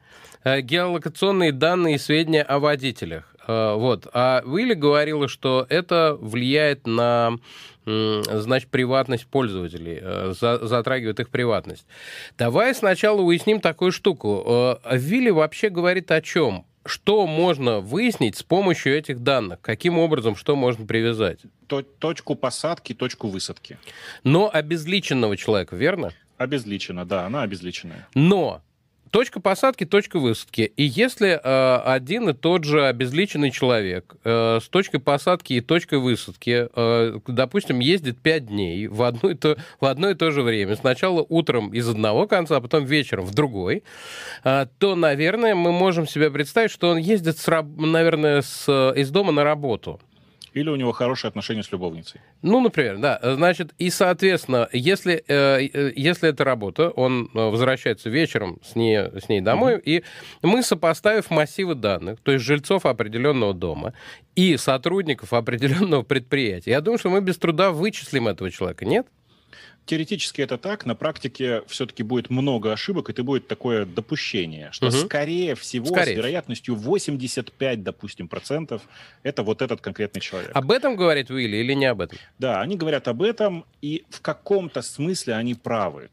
[0.44, 3.26] э, геолокационные данные и сведения о водителях.
[3.48, 4.06] Вот.
[4.12, 7.32] А Уилли говорила, что это влияет на
[7.84, 10.00] значит, приватность пользователей,
[10.34, 11.84] затрагивает их приватность.
[12.38, 14.78] Давай сначала уясним такую штуку.
[14.92, 16.64] Вилли вообще говорит о чем?
[16.90, 19.60] Что можно выяснить с помощью этих данных?
[19.62, 21.38] Каким образом что можно привязать?
[22.00, 23.78] Точку посадки, точку высадки.
[24.24, 26.12] Но обезличенного человека, верно?
[26.36, 28.08] Обезличена, да, она обезличенная.
[28.14, 28.62] Но
[29.10, 30.72] Точка посадки, точка высадки.
[30.76, 35.98] И если э, один и тот же обезличенный человек э, с точкой посадки и точкой
[35.98, 40.42] высадки, э, допустим, ездит 5 дней в одно, и то, в одно и то же
[40.42, 43.82] время, сначала утром из одного конца, а потом вечером в другой,
[44.44, 49.32] э, то, наверное, мы можем себе представить, что он ездит, с, наверное, с, из дома
[49.32, 50.00] на работу.
[50.52, 52.20] Или у него хорошие отношения с любовницей.
[52.42, 53.20] Ну, например, да.
[53.22, 58.98] Значит, и, соответственно, если, э, э если это работа, он э, возвращается вечером с ней,
[58.98, 59.82] с ней домой, mm-hmm.
[59.84, 60.04] и
[60.42, 63.94] мы, сопоставив массивы данных, то есть жильцов определенного дома
[64.34, 69.06] и сотрудников определенного предприятия, я думаю, что мы без труда вычислим этого человека, нет?
[69.90, 74.86] Теоретически это так, на практике все-таки будет много ошибок, и это будет такое допущение, что
[74.86, 74.94] угу.
[74.94, 76.14] скорее всего, скорее.
[76.14, 78.82] с вероятностью 85, допустим, процентов,
[79.24, 80.52] это вот этот конкретный человек.
[80.54, 82.20] Об этом говорит Уилли или не об этом?
[82.38, 86.10] Да, они говорят об этом, и в каком-то смысле они правы.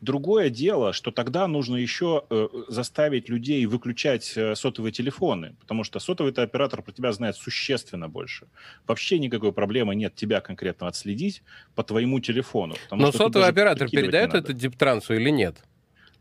[0.00, 6.00] Другое дело, что тогда нужно еще э, заставить людей выключать э, сотовые телефоны, потому что
[6.00, 8.46] сотовый оператор про тебя знает существенно больше.
[8.86, 11.42] Вообще никакой проблемы нет тебя конкретно отследить
[11.74, 12.76] по твоему телефону.
[12.90, 15.56] Но сотовый оператор передает это Диптрансу или нет?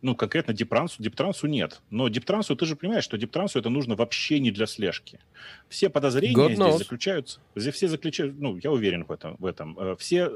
[0.02, 1.82] Ну, конкретно Диптрансу, Диптрансу нет.
[1.90, 5.20] Но Диптрансу, ты же понимаешь, что Диптрансу это нужно вообще не для слежки.
[5.68, 6.78] Все подозрения God здесь knows.
[6.78, 9.78] заключаются, здесь все заключаются, ну, я уверен в этом, в этом.
[9.78, 10.30] Э, все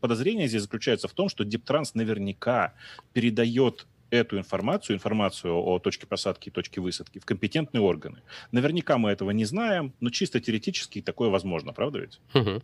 [0.00, 2.74] подозрения здесь заключаются в том, что Диптранс наверняка
[3.12, 8.22] передает эту информацию, информацию о точке посадки и точке высадки в компетентные органы.
[8.52, 12.20] Наверняка мы этого не знаем, но чисто теоретически такое возможно, правда ведь?
[12.32, 12.62] Uh-huh.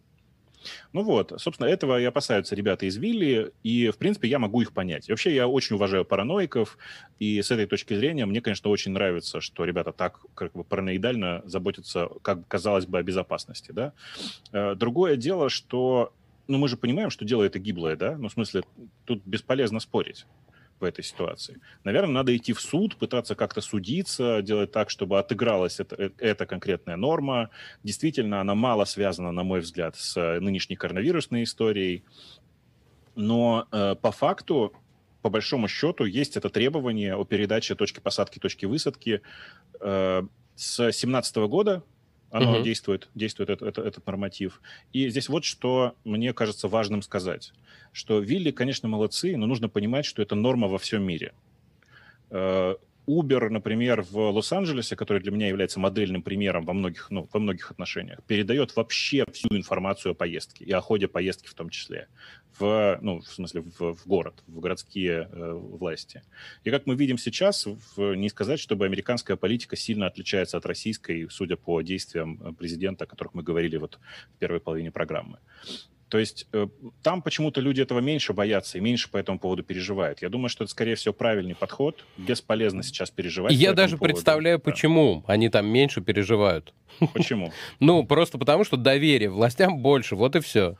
[0.92, 4.72] Ну вот, собственно, этого и опасаются ребята из Вилли, и, в принципе, я могу их
[4.72, 5.08] понять.
[5.08, 6.78] И вообще, я очень уважаю параноиков,
[7.18, 11.42] и с этой точки зрения мне, конечно, очень нравится, что ребята так как бы параноидально
[11.44, 13.92] заботятся, как казалось бы, о безопасности, да.
[14.52, 16.12] Э, другое дело, что
[16.48, 18.16] ну, мы же понимаем, что дело это гиблое, да?
[18.18, 18.62] Ну, в смысле,
[19.04, 20.26] тут бесполезно спорить
[20.82, 21.60] в этой ситуации.
[21.84, 26.44] Наверное, надо идти в суд, пытаться как-то судиться, делать так, чтобы отыгралась эта, э, эта
[26.44, 27.50] конкретная норма.
[27.82, 32.04] Действительно, она мало связана, на мой взгляд, с э, нынешней коронавирусной историей.
[33.14, 34.72] Но э, по факту,
[35.22, 39.22] по большому счету, есть это требование о передаче точки посадки, точки высадки.
[39.80, 40.22] Э,
[40.54, 41.82] с 2017 года
[42.32, 42.62] оно угу.
[42.62, 44.62] действует, действует это, это, этот норматив.
[44.92, 47.52] И здесь вот что мне кажется важным сказать,
[47.92, 51.32] что Вилли, конечно, молодцы, но нужно понимать, что это норма во всем мире.
[53.06, 57.70] Uber, например, в Лос-Анджелесе, который для меня является модельным примером во многих, ну, во многих
[57.70, 62.08] отношениях, передает вообще всю информацию о поездке и о ходе поездки в том числе
[62.58, 66.22] в, ну, в смысле, в, в город, в городские э, власти.
[66.64, 71.28] И как мы видим сейчас, в, не сказать, чтобы американская политика сильно отличается от российской,
[71.30, 73.98] судя по действиям президента, о которых мы говорили вот
[74.34, 75.38] в первой половине программы.
[76.12, 76.66] То есть э,
[77.02, 80.20] там почему-то люди этого меньше боятся и меньше по этому поводу переживают.
[80.20, 82.04] Я думаю, что это, скорее всего, правильный подход.
[82.18, 83.54] Бесполезно сейчас переживать.
[83.54, 84.12] Я даже поводу.
[84.12, 84.62] представляю, да.
[84.62, 86.74] почему они там меньше переживают.
[87.14, 87.50] Почему?
[87.80, 90.76] Ну, просто потому, что доверие властям больше, вот и все.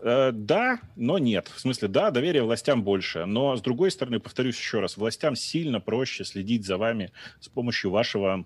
[0.00, 1.48] Э, да, но нет.
[1.54, 3.26] В смысле, да, доверие властям больше.
[3.26, 7.92] Но, с другой стороны, повторюсь еще раз, властям сильно проще следить за вами с помощью
[7.92, 8.44] вашего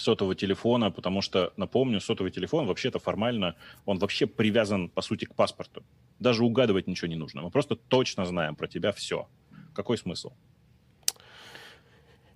[0.00, 3.54] сотового телефона, потому что, напомню, сотовый телефон вообще-то формально,
[3.86, 5.82] он вообще привязан, по сути, к паспорту.
[6.18, 7.42] Даже угадывать ничего не нужно.
[7.42, 9.28] Мы просто точно знаем про тебя все.
[9.74, 10.32] Какой смысл?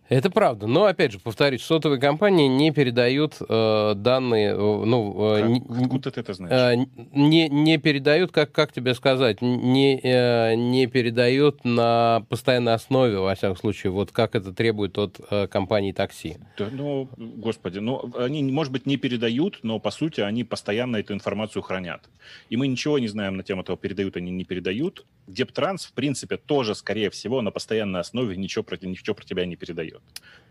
[0.08, 0.66] Это правда.
[0.66, 4.50] Но, опять же, повторюсь, сотовые компании не передают э, данные...
[4.50, 6.78] Э, ну, э, как, откуда ты это знаешь?
[6.78, 13.18] Э, не, не передают, как, как тебе сказать, не, э, не передают на постоянной основе,
[13.18, 16.36] во всяком случае, вот как это требует от э, компании такси.
[16.58, 21.14] Да, ну, господи, ну, они, может быть, не передают, но, по сути, они постоянно эту
[21.14, 22.02] информацию хранят.
[22.50, 25.06] И мы ничего не знаем на тему того, передают они, не передают.
[25.26, 29.56] Дептранс, в принципе, тоже, скорее всего, на постоянной основе ничего про, ничего про тебя не
[29.56, 29.93] передает.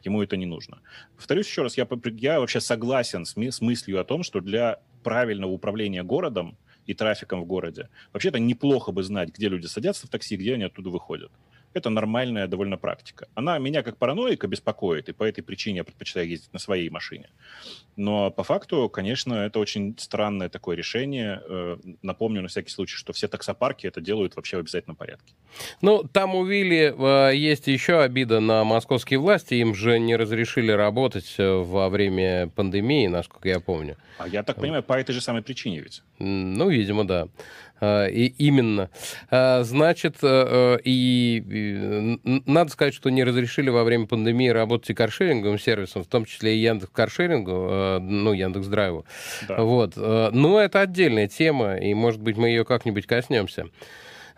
[0.04, 0.80] Ему это не нужно.
[1.16, 5.52] Повторюсь еще раз, я, я вообще согласен с, с мыслью о том, что для правильного
[5.52, 10.36] управления городом и трафиком в городе вообще-то неплохо бы знать, где люди садятся в такси,
[10.36, 11.32] где они оттуда выходят
[11.74, 13.28] это нормальная довольно практика.
[13.36, 17.30] Она меня как параноика беспокоит, и по этой причине я предпочитаю ездить на своей машине.
[17.96, 21.42] Но по факту, конечно, это очень странное такое решение.
[21.48, 25.34] Э, напомню на всякий случай, что все таксопарки это делают вообще в обязательном порядке.
[25.82, 29.56] Ну, там у Вилли э, есть еще обида на московские власти.
[29.56, 33.98] Им же не разрешили работать э, во время пандемии, насколько я помню.
[34.18, 36.02] А я так понимаю, по этой же самой причине ведь?
[36.24, 37.28] Ну, видимо, да.
[37.84, 38.90] А, и именно.
[39.30, 45.60] А, значит, э, и, надо сказать, что не разрешили во время пандемии работать и каршеринговым
[45.60, 49.06] сервисом, в том числе и Яндекс Каршерингу, э, ну, Яндекс Драйву.
[49.50, 49.62] Да.
[49.62, 49.94] Вот.
[49.98, 53.68] Э, но это отдельная тема, и, может быть, мы ее как-нибудь коснемся.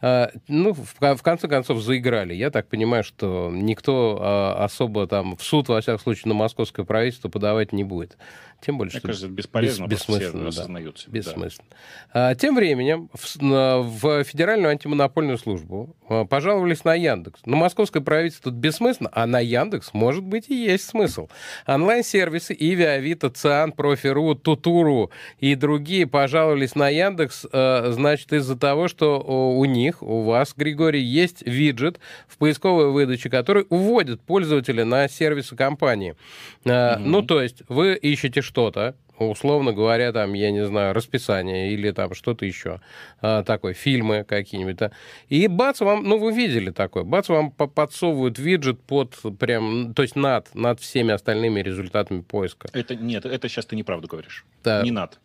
[0.01, 2.33] Э, ну, в, в конце концов, заиграли.
[2.33, 6.85] Я так понимаю, что никто э, особо там в суд, во всяком случае, на московское
[6.85, 8.17] правительство подавать не будет.
[8.65, 10.49] Тем больше, Мне что кажется, бесполезно, бес, бессмысленно.
[10.51, 11.11] Да.
[11.11, 11.67] Бессмысленно.
[12.13, 12.29] Да.
[12.29, 17.41] А, тем временем в, в Федеральную антимонопольную службу а, пожаловались на Яндекс.
[17.45, 21.27] Но московское правительство тут бессмысленно, а на Яндекс, может быть, и есть смысл.
[21.67, 28.87] Онлайн-сервисы Иви, Авито, Циан, Профи.ру, Тутуру и другие пожаловались на Яндекс, а, значит, из-за того,
[28.87, 35.07] что у них, у вас, Григорий, есть виджет в поисковой выдаче, который уводит пользователя на
[35.07, 36.15] сервисы компании.
[36.63, 36.99] Mm-hmm.
[36.99, 42.13] Ну, то есть вы ищете что-то, условно говоря, там, я не знаю, расписание или там
[42.13, 42.81] что-то еще,
[43.21, 44.75] а, такое, фильмы какие-нибудь.
[44.75, 44.91] Да.
[45.29, 50.15] И бац, вам, ну, вы видели такое, бац, вам подсовывают виджет под прям, то есть
[50.15, 52.69] над, над всеми остальными результатами поиска.
[52.73, 54.45] Это нет, это сейчас ты неправду говоришь.
[54.63, 54.81] Да.
[54.83, 55.19] Не над.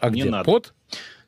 [0.00, 0.30] А не где?
[0.30, 0.44] Надо.
[0.44, 0.74] Под?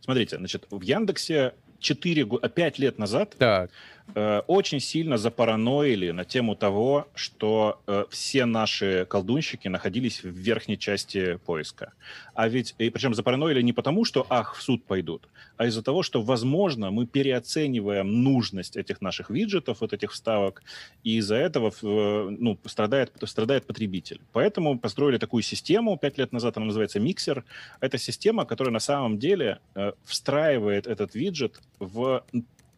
[0.00, 3.70] Смотрите, значит, в Яндексе 4, 5 лет назад так.
[4.14, 10.78] Э, очень сильно запараноили на тему того, что э, все наши колдунщики находились в верхней
[10.78, 11.92] части поиска.
[12.34, 16.02] А ведь, и причем запараноили не потому, что, ах, в суд пойдут, а из-за того,
[16.02, 20.62] что, возможно, мы переоцениваем нужность этих наших виджетов, вот этих вставок,
[21.04, 24.20] и из-за этого ну, страдает, страдает потребитель.
[24.32, 27.44] Поэтому построили такую систему, пять лет назад она называется миксер.
[27.80, 32.24] Это система, которая на самом деле э, встраивает этот виджет в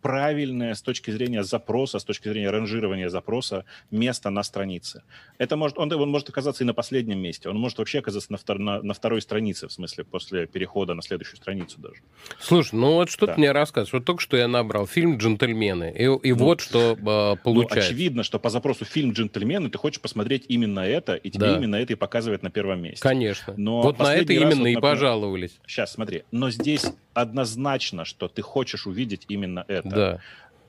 [0.03, 5.03] правильное с точки зрения запроса, с точки зрения ранжирования запроса место на странице.
[5.39, 8.39] Это может, он, он может оказаться и на последнем месте, он может вообще оказаться на,
[8.39, 12.03] втор, на, на второй странице, в смысле, после перехода на следующую страницу даже.
[12.41, 13.35] Слушай, ну вот что да.
[13.35, 13.93] ты мне рассказываешь.
[13.93, 17.79] Вот только что я набрал фильм «Джентльмены», и, и ну, вот что э, получается.
[17.79, 21.57] Ну, очевидно, что по запросу фильм «Джентльмены» ты хочешь посмотреть именно это, и тебе да.
[21.57, 23.01] именно это и показывает на первом месте.
[23.01, 23.55] Конечно.
[23.57, 25.61] Но вот на это именно вот, и пожаловались.
[25.67, 26.25] Сейчас, смотри.
[26.33, 29.89] Но здесь однозначно, что ты хочешь увидеть именно это.
[29.95, 30.20] Да.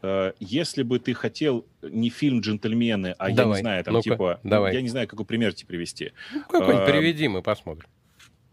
[0.04, 4.40] Э, если бы ты хотел не фильм «Джентльмены», а давай, я не знаю, там типа...
[4.44, 4.74] Давай.
[4.74, 6.12] Я не знаю, какой пример тебе привести.
[6.34, 7.88] Ну, какой-нибудь а, приведи, мы посмотрим.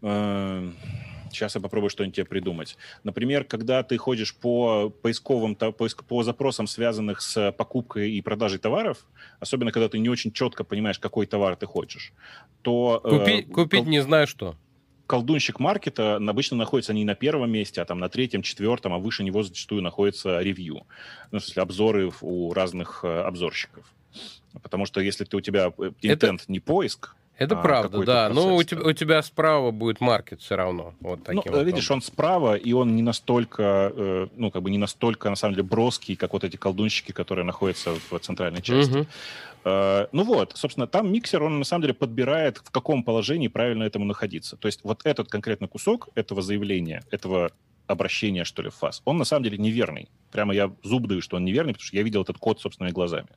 [0.01, 0.71] А,
[1.29, 2.77] сейчас я попробую что-нибудь тебе придумать.
[3.03, 9.05] Например, когда ты ходишь по поисковым, по, по запросам, связанных с покупкой и продажей товаров,
[9.41, 12.13] особенно когда ты не очень четко понимаешь, какой товар ты хочешь,
[12.61, 13.01] то...
[13.03, 13.89] Купи, э, купить кол...
[13.89, 14.55] не знаю что
[15.11, 19.25] колдунщик маркета обычно находится не на первом месте, а там на третьем, четвертом, а выше
[19.25, 20.83] него зачастую находится ревью.
[21.31, 23.83] Ну, в смысле, обзоры у разных э, обзорщиков.
[24.63, 26.51] Потому что если ты у тебя интент Это...
[26.51, 28.29] не поиск, это а, правда, да.
[28.29, 30.93] Но ну, у тебя, у тебя справа будет маркет все равно.
[31.01, 34.69] Вот таким ну, вот видишь, он справа, и он не настолько, э, ну, как бы
[34.69, 38.99] не настолько, на самом деле, броский, как вот эти колдунщики, которые находятся в центральной части.
[38.99, 39.07] Угу.
[39.63, 43.83] Э, ну вот, собственно, там миксер, он на самом деле подбирает, в каком положении правильно
[43.83, 44.57] этому находиться.
[44.57, 47.51] То есть вот этот конкретный кусок этого заявления, этого
[47.87, 50.09] обращения, что ли, в фаз, он на самом деле неверный.
[50.31, 53.29] Прямо я зуб даю, что он неверный, потому что я видел этот код собственными глазами.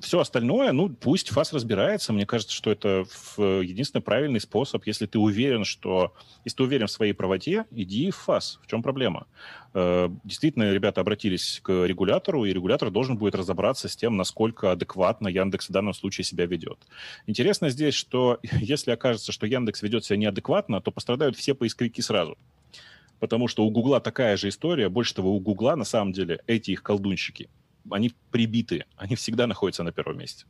[0.00, 2.12] Все остальное, ну, пусть ФАС разбирается.
[2.12, 3.04] Мне кажется, что это
[3.36, 4.86] единственный правильный способ.
[4.86, 6.14] Если ты уверен, что...
[6.44, 8.60] Если ты уверен в своей правоте, иди в ФАС.
[8.62, 9.26] В чем проблема?
[9.74, 15.28] Э, действительно, ребята обратились к регулятору, и регулятор должен будет разобраться с тем, насколько адекватно
[15.28, 16.78] Яндекс в данном случае себя ведет.
[17.26, 22.36] Интересно здесь, что если окажется, что Яндекс ведет себя неадекватно, то пострадают все поисковики сразу
[23.20, 24.88] потому что у Гугла такая же история.
[24.88, 27.48] Больше того, у Гугла на самом деле эти их колдунщики–
[27.90, 30.44] они прибиты, они всегда находятся на первом месте.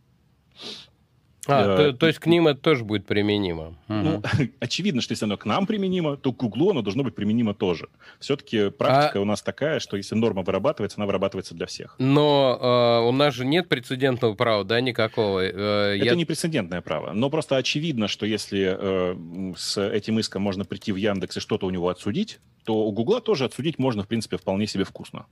[1.49, 3.77] А, э, то, то есть к ним это тоже будет применимо.
[3.89, 4.23] Ну, угу.
[4.61, 7.89] очевидно, что если оно к нам применимо, то к Гуглу оно должно быть применимо тоже.
[8.21, 9.23] Все-таки практика а...
[9.23, 11.97] у нас такая, что если норма вырабатывается, она вырабатывается для всех.
[11.99, 15.41] Но э, у нас же нет прецедентного права, да, никакого.
[15.41, 16.15] Э, это я...
[16.15, 17.13] не прецедентное право.
[17.13, 21.67] Но просто очевидно, что если э, с этим иском можно прийти в Яндекс и что-то
[21.67, 25.27] у него отсудить, то у Гугла тоже отсудить можно, в принципе, вполне себе вкусно.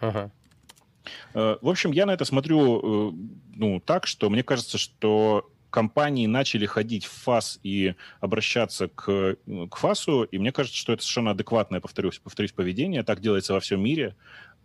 [0.00, 0.32] Ага.
[1.34, 3.12] Э, в общем, я на это смотрю э,
[3.56, 9.36] ну, так, что мне кажется, что компании начали ходить в ФАС и обращаться к,
[9.70, 13.02] к ФАСу, и мне кажется, что это совершенно адекватное, повторюсь, повторюсь, поведение.
[13.02, 14.14] Так делается во всем мире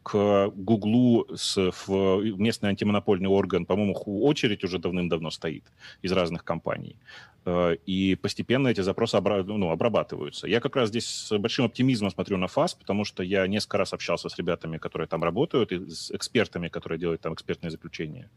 [0.08, 5.66] к Гуглу с, в местный антимонопольный орган, по-моему, очередь уже давным-давно стоит
[6.02, 6.96] из разных компаний.
[7.44, 10.48] Э, и постепенно эти запросы обра- ну, обрабатываются.
[10.48, 13.92] Я как раз здесь с большим оптимизмом смотрю на ФАС, потому что я несколько раз
[13.92, 18.30] общался с ребятами, которые там работают, и с экспертами, которые делают там экспертные заключения.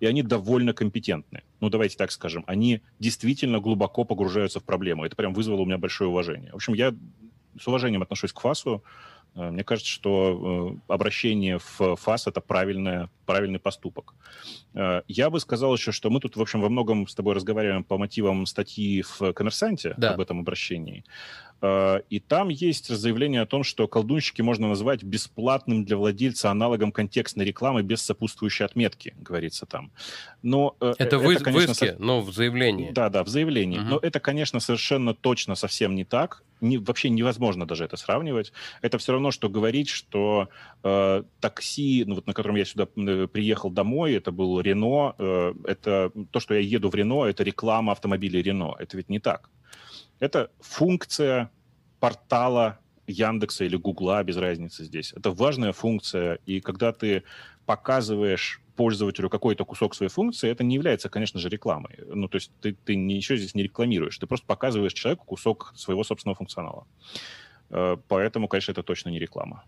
[0.00, 1.42] И они довольно компетентны.
[1.60, 2.44] Ну, давайте так скажем.
[2.46, 5.06] Они действительно глубоко погружаются в проблему.
[5.06, 6.52] Это прям вызвало у меня большое уважение.
[6.52, 6.94] В общем, я
[7.58, 8.82] с уважением отношусь к ФАСу.
[9.34, 14.14] Э, мне кажется, что э, обращение в ФАС– это правильное, правильный поступок.
[14.74, 17.84] Э, я бы сказал еще, что мы тут, в общем, во многом с тобой разговариваем
[17.84, 20.14] по мотивам статьи в «Коммерсанте» да.
[20.14, 21.04] об этом обращении.
[22.10, 27.46] И там есть заявление о том, что колдунщики можно назвать бесплатным для владельца аналогом контекстной
[27.46, 29.90] рекламы без сопутствующей отметки, говорится там.
[30.42, 31.96] Но это, это в конечно, со...
[31.98, 32.90] но в заявлении.
[32.90, 33.78] Да, да, в заявлении.
[33.78, 33.86] Угу.
[33.86, 36.42] Но это, конечно, совершенно точно совсем не так.
[36.60, 38.52] Не, вообще невозможно даже это сравнивать.
[38.82, 40.48] Это все равно, что говорить, что
[40.82, 45.54] э, такси, ну, вот, на котором я сюда э, приехал домой, это был Рено, э,
[45.64, 48.74] это то, что я еду в Рено, это реклама автомобилей Рено.
[48.78, 49.50] Это ведь не так.
[50.20, 51.50] Это функция
[52.00, 55.12] портала Яндекса или Гугла, без разницы здесь.
[55.12, 57.22] Это важная функция, и когда ты
[57.66, 61.98] показываешь пользователю какой-то кусок своей функции, это не является, конечно же, рекламой.
[62.06, 66.04] Ну, то есть ты, ты ничего здесь не рекламируешь, ты просто показываешь человеку кусок своего
[66.04, 66.86] собственного функционала.
[68.08, 69.64] Поэтому, конечно, это точно не реклама.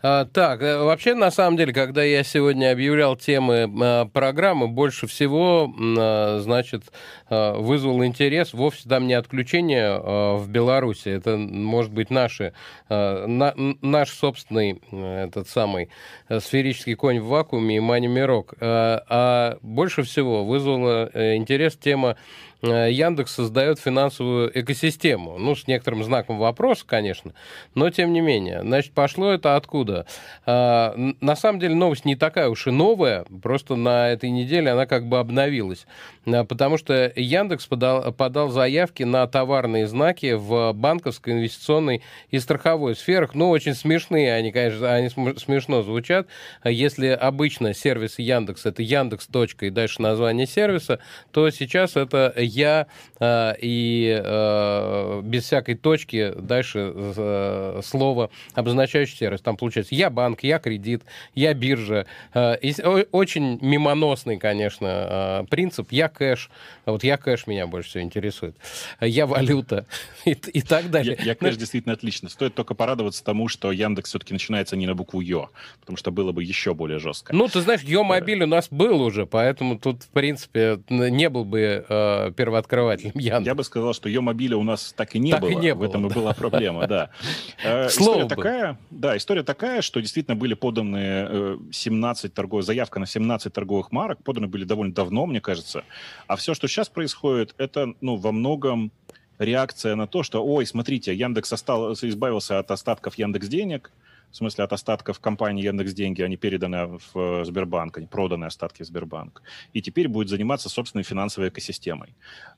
[0.00, 5.08] А, так, э, вообще, на самом деле, когда я сегодня объявлял темы а, программы, больше
[5.08, 6.84] всего, а, значит,
[7.30, 9.98] вызвал интерес вовсе там не отключение
[10.38, 11.08] в Беларуси.
[11.08, 12.54] Это, может быть, наши,
[12.88, 15.90] на, наш собственный этот самый
[16.38, 18.54] сферический конь в вакууме и Мани Мирок.
[18.60, 25.38] А больше всего вызвала интерес тема Э, Яндекс создает финансовую экосистему.
[25.38, 27.32] Ну, с некоторым знаком вопроса, конечно,
[27.74, 28.62] но тем не менее.
[28.62, 30.06] Значит, пошло это откуда?
[30.44, 34.86] А, на самом деле новость не такая уж и новая, просто на этой неделе она
[34.86, 35.86] как бы обновилась.
[36.26, 42.96] А, потому что Яндекс подал, подал заявки на товарные знаки в банковской, инвестиционной и страховой
[42.96, 43.34] сферах.
[43.34, 46.26] Ну, очень смешные они, конечно, они смешно звучат.
[46.64, 49.28] Если обычно сервис Яндекс это Яндекс.
[49.60, 50.98] и дальше название сервиса,
[51.30, 52.86] то сейчас это я
[53.20, 59.40] э, и э, без всякой точки дальше э, слово обозначающий сервис.
[59.40, 61.02] Там получается я банк, я кредит,
[61.34, 62.06] я биржа.
[62.34, 62.74] Э, и,
[63.12, 65.92] очень мимоносный, конечно, э, принцип.
[65.92, 66.50] Я кэш.
[66.86, 68.56] Вот я кэш меня больше всего интересует.
[69.00, 69.86] Я валюта
[70.24, 71.16] и, и так далее.
[71.18, 72.28] Я, я кэш действительно отлично.
[72.28, 76.32] Стоит только порадоваться тому, что Яндекс все-таки начинается не на букву Ё, потому что было
[76.32, 77.34] бы еще более жестко.
[77.34, 81.44] Ну, ты знаешь, Ё мобиль у нас был уже, поэтому тут, в принципе, не был
[81.44, 83.46] бы э, первооткрывателем Яндекс.
[83.46, 85.50] Я бы сказал, что ее мобиля у нас так и не так было.
[85.50, 86.08] И не в этом да.
[86.08, 87.10] и была проблема, да.
[87.64, 93.06] Э, история такая, да, история такая, что действительно были поданы 17 э, торговых, заявка на
[93.06, 95.82] 17 торговых марок, поданы были довольно давно, мне кажется.
[96.28, 98.92] А все, что сейчас происходит, это, ну, во многом
[99.38, 103.90] реакция на то, что, ой, смотрите, Яндекс остался, избавился от остатков Яндекс денег,
[104.30, 108.82] в смысле от остатков компании Яндекс Деньги, они переданы в э, Сбербанк, они проданы остатки
[108.82, 109.42] в Сбербанк.
[109.72, 112.14] И теперь будет заниматься собственной финансовой экосистемой.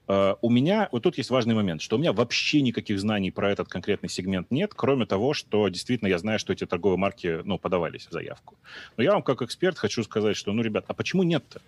[0.06, 3.52] Uh, у меня, вот тут есть важный момент, что у меня вообще никаких знаний про
[3.52, 7.58] этот конкретный сегмент нет, кроме того, что действительно я знаю, что эти торговые марки, ну,
[7.58, 8.56] подавались в заявку.
[8.96, 11.60] Но я вам как эксперт хочу сказать, что, ну, ребят, а почему нет-то?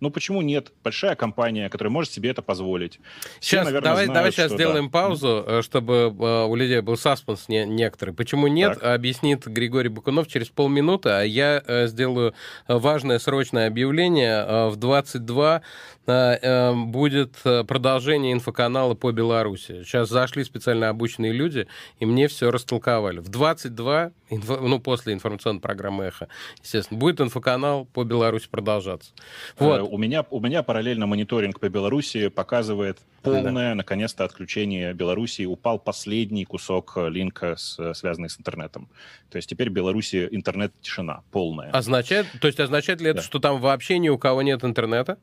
[0.00, 0.72] Ну почему нет?
[0.82, 2.98] Большая компания, которая может себе это позволить.
[3.40, 4.90] Все, сейчас, наверное, давай, знают, давай сейчас сделаем да.
[4.90, 8.10] паузу, э, чтобы э, у людей был саспенс не, некоторый.
[8.10, 8.94] Почему нет, так.
[8.94, 12.34] объяснит Григорий Бакунов через полминуты, а я э, сделаю
[12.66, 14.68] важное срочное объявление.
[14.68, 15.62] В 22
[16.06, 19.84] будет продолжение инфоканала по Беларуси.
[19.84, 21.66] Сейчас зашли специально обученные люди,
[21.98, 23.20] и мне все растолковали.
[23.20, 26.28] В 22, ну, после информационной программы «Эхо»,
[26.62, 29.12] естественно, будет инфоканал по Беларуси продолжаться.
[29.58, 33.74] Вот у меня, у меня параллельно мониторинг по Беларуси показывает полное, да.
[33.74, 35.44] наконец-то, отключение Беларуси.
[35.44, 38.88] Упал последний кусок э, линка, с, связанный с интернетом.
[39.30, 41.70] То есть теперь в Беларуси интернет-тишина полная.
[41.70, 43.22] Означает, то есть означает ли это, да.
[43.22, 45.18] что там вообще ни у кого нет интернета?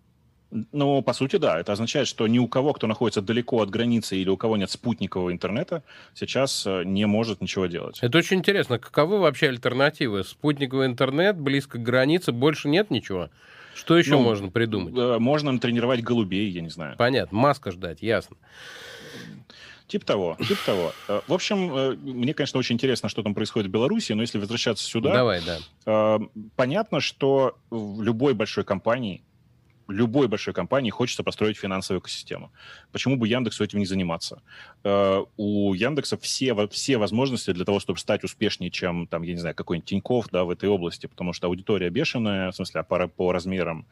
[0.52, 1.60] Ну, по сути, да.
[1.60, 4.70] Это означает, что ни у кого, кто находится далеко от границы или у кого нет
[4.70, 5.84] спутникового интернета,
[6.14, 8.00] сейчас э, не может ничего делать.
[8.02, 8.78] Это очень интересно.
[8.78, 10.24] Каковы вообще альтернативы?
[10.26, 13.30] Спутниковый интернет, близко к границе, больше нет ничего?
[13.82, 14.96] Что еще ну, можно придумать?
[14.96, 16.96] Э, можно тренировать голубей, я не знаю.
[16.98, 18.38] Понятно, маска ждать, ясно.
[19.88, 20.94] Тип того, тип того.
[21.08, 24.38] Э, в общем, э, мне, конечно, очень интересно, что там происходит в Беларуси, но если
[24.38, 25.12] возвращаться сюда...
[25.14, 26.20] Давай, да.
[26.56, 29.24] Понятно, что в любой большой компании
[29.92, 32.52] любой большой компании хочется построить финансовую экосистему.
[32.92, 34.42] Почему бы Яндексу этим не заниматься?
[34.84, 39.40] Э, у Яндекса все, все возможности для того, чтобы стать успешнее, чем, там, я не
[39.40, 43.32] знаю, какой-нибудь Тинькофф, да, в этой области, потому что аудитория бешеная, в смысле, по, по
[43.32, 43.86] размерам,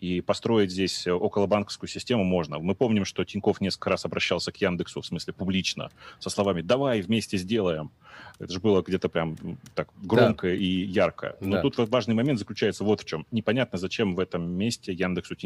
[0.00, 2.58] и построить здесь околобанковскую систему можно.
[2.58, 7.00] Мы помним, что Тинькофф несколько раз обращался к Яндексу, в смысле, публично, со словами «давай
[7.00, 7.90] вместе сделаем».
[8.38, 9.36] Это же было где-то прям
[9.74, 10.54] так громко да.
[10.54, 11.36] и ярко.
[11.40, 11.62] Но да.
[11.62, 13.26] тут важный момент заключается вот в чем.
[13.30, 15.45] Непонятно, зачем в этом месте Яндексу Тиньков.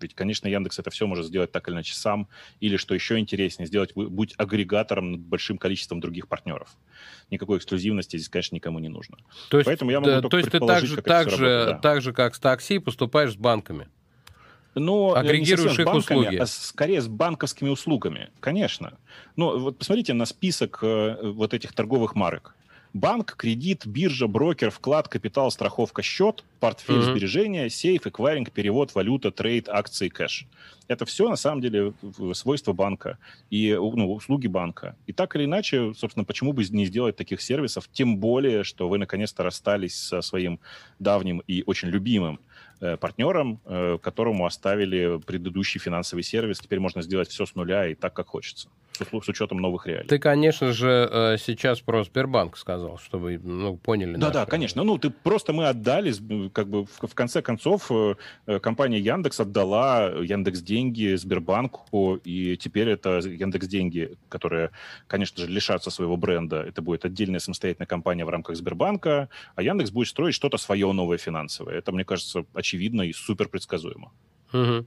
[0.00, 2.28] Ведь, конечно, Яндекс это все может сделать так или иначе сам,
[2.60, 6.76] или, что еще интереснее, сделать, будь агрегатором над большим количеством других партнеров.
[7.30, 9.18] Никакой эксклюзивности здесь, конечно, никому не нужно.
[9.50, 11.76] То есть, Поэтому я могу да, только то есть ты так же, так, же, работает,
[11.76, 11.78] да.
[11.78, 13.88] так же, как с такси, поступаешь с банками?
[14.74, 16.36] Но агрегируешь их банками, услуги.
[16.36, 18.98] А скорее с банковскими услугами, конечно.
[19.36, 22.54] Ну, вот посмотрите на список э, вот этих торговых марок.
[22.92, 27.12] Банк, кредит, биржа, брокер, вклад, капитал, страховка, счет, портфель mm-hmm.
[27.12, 30.46] сбережения, сейф, эквайринг, перевод, валюта, трейд, акции, кэш.
[30.88, 31.92] Это все, на самом деле,
[32.34, 33.18] свойства банка
[33.48, 34.96] и ну, услуги банка.
[35.06, 38.98] И так или иначе, собственно, почему бы не сделать таких сервисов, тем более, что вы
[38.98, 40.58] наконец-то расстались со своим
[40.98, 42.40] давним и очень любимым
[42.82, 46.60] Э, партнером, э, которому оставили предыдущий финансовый сервис.
[46.60, 48.70] Теперь можно сделать все с нуля и так, как хочется,
[49.04, 50.06] с учетом новых реалий.
[50.06, 54.16] Ты, конечно же, э, сейчас про Сбербанк сказал, чтобы ну, поняли.
[54.16, 54.82] Да-да, конечно.
[54.82, 56.12] Ну, ты просто мы отдали,
[56.50, 57.90] как бы в, в конце концов
[58.62, 64.70] компания Яндекс отдала Яндекс деньги Сбербанку, и теперь это Яндекс деньги, которые,
[65.06, 66.62] конечно же, лишатся своего бренда.
[66.62, 71.18] Это будет отдельная самостоятельная компания в рамках Сбербанка, а Яндекс будет строить что-то свое новое
[71.18, 71.74] финансовое.
[71.78, 74.12] Это, мне кажется, очевидно очевидно и супер предсказуемо.
[74.52, 74.86] Угу.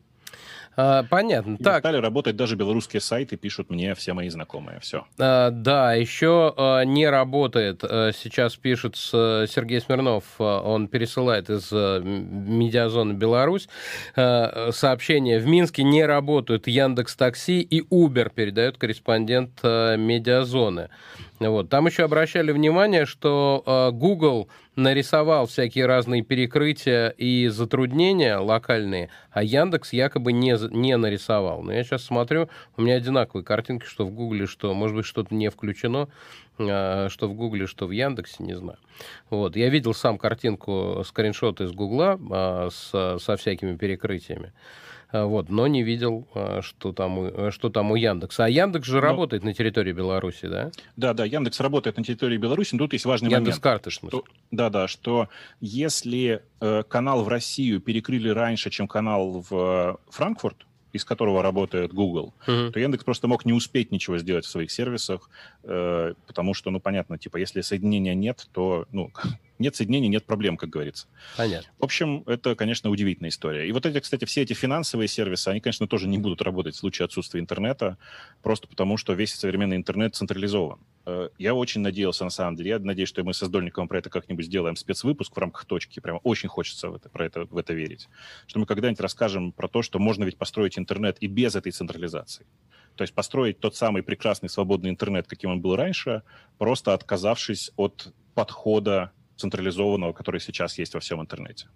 [0.76, 1.56] А, понятно.
[1.60, 1.80] И так.
[1.80, 4.80] стали работать даже белорусские сайты, пишут мне все мои знакомые.
[4.80, 5.06] Все.
[5.20, 7.84] А, да, еще а, не работает.
[7.84, 13.68] А, сейчас пишет с, Сергей Смирнов, а, он пересылает из а, медиазоны Беларусь
[14.16, 15.40] сообщение.
[15.40, 20.90] В Минске не работают Яндекс Такси и Uber, передает корреспондент медиазоны.
[21.50, 21.70] Вот.
[21.70, 29.44] Там еще обращали внимание, что э, Google нарисовал всякие разные перекрытия и затруднения локальные, а
[29.44, 31.62] Яндекс якобы не, не нарисовал.
[31.62, 35.34] Но я сейчас смотрю, у меня одинаковые картинки, что в Гугле, что, может быть, что-то
[35.34, 36.10] не включено,
[36.58, 38.80] э, что в Гугле, что в Яндексе, не знаю.
[39.30, 39.56] Вот.
[39.56, 44.54] Я видел сам картинку, скриншот из Гугла э, с, со всякими перекрытиями.
[45.14, 48.46] А, вот, но не видел, а, что там, э, что там у Яндекса.
[48.46, 49.02] А Яндекс же но...
[49.02, 50.72] работает на территории Беларуси, да?
[50.98, 53.64] Да, да, Яндекс работает на территории Беларуси, но тут есть важный Яндекс момент.
[53.64, 55.30] карты, что, Да, да, что
[55.62, 61.94] если э, канал в Россию перекрыли раньше, чем канал в э, Франкфурт, из которого работает
[61.94, 62.72] Google, uh-huh.
[62.72, 65.30] то Яндекс просто мог не успеть ничего сделать в своих сервисах,
[65.64, 69.12] э, потому что, ну, понятно, типа, если соединения нет, то, ну,
[69.60, 71.08] нет соединений, нет проблем, как говорится.
[71.38, 71.70] Понятно.
[71.80, 73.68] В общем, это, конечно, удивительная история.
[73.68, 76.80] И вот эти, кстати, все эти финансовые сервисы, они, конечно, тоже не будут работать в
[76.80, 77.98] случае отсутствия интернета,
[78.42, 80.80] просто потому что весь современный интернет централизован.
[81.06, 84.10] Э, я очень надеялся, на самом деле, я надеюсь, что мы со Сдольниковым про это
[84.10, 86.00] как-нибудь сделаем спецвыпуск в рамках точки.
[86.00, 88.10] Прямо очень хочется в это, про это, в это верить.
[88.48, 92.46] Что мы когда-нибудь расскажем про то, что можно ведь построить интернет и без этой централизации.
[92.96, 96.24] То есть построить тот самый прекрасный свободный интернет, каким он был раньше,
[96.58, 101.68] просто отказавшись от подхода централизованного, который сейчас есть во всем интернете.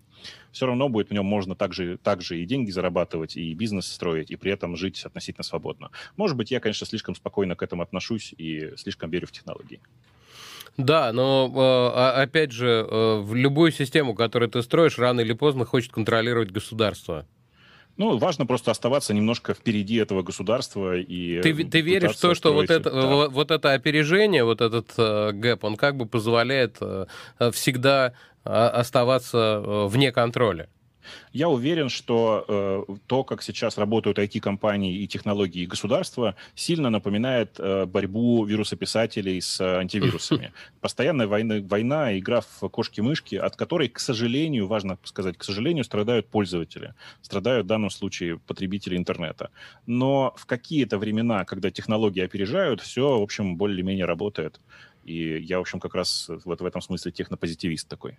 [0.51, 4.35] Все равно будет в нем можно также, также и деньги зарабатывать, и бизнес строить, и
[4.35, 5.91] при этом жить относительно свободно.
[6.15, 9.79] Может быть, я, конечно, слишком спокойно к этому отношусь и слишком верю в технологии.
[10.77, 15.65] Да, но э, опять же, э, в любую систему, которую ты строишь, рано или поздно
[15.65, 17.25] хочет контролировать государство.
[17.97, 21.41] Ну, важно просто оставаться немножко впереди этого государства и...
[21.41, 23.27] Ты, ты веришь в то, что вот это, да.
[23.27, 27.05] вот это опережение, вот этот э, гэп, он как бы позволяет э,
[27.51, 28.13] всегда
[28.45, 30.69] э, оставаться э, вне контроля?
[31.33, 37.85] Я уверен, что э, то, как сейчас работают IT-компании и технологии государства, сильно напоминает э,
[37.85, 40.51] борьбу вирусописателей с э, антивирусами.
[40.81, 46.27] Постоянная война, война, игра в кошки-мышки, от которой, к сожалению, важно сказать, к сожалению, страдают
[46.27, 49.49] пользователи, страдают в данном случае потребители интернета.
[49.85, 54.59] Но в какие-то времена, когда технологии опережают, все, в общем, более-менее работает.
[55.07, 58.17] И я, в общем, как раз вот в этом смысле технопозитивист такой.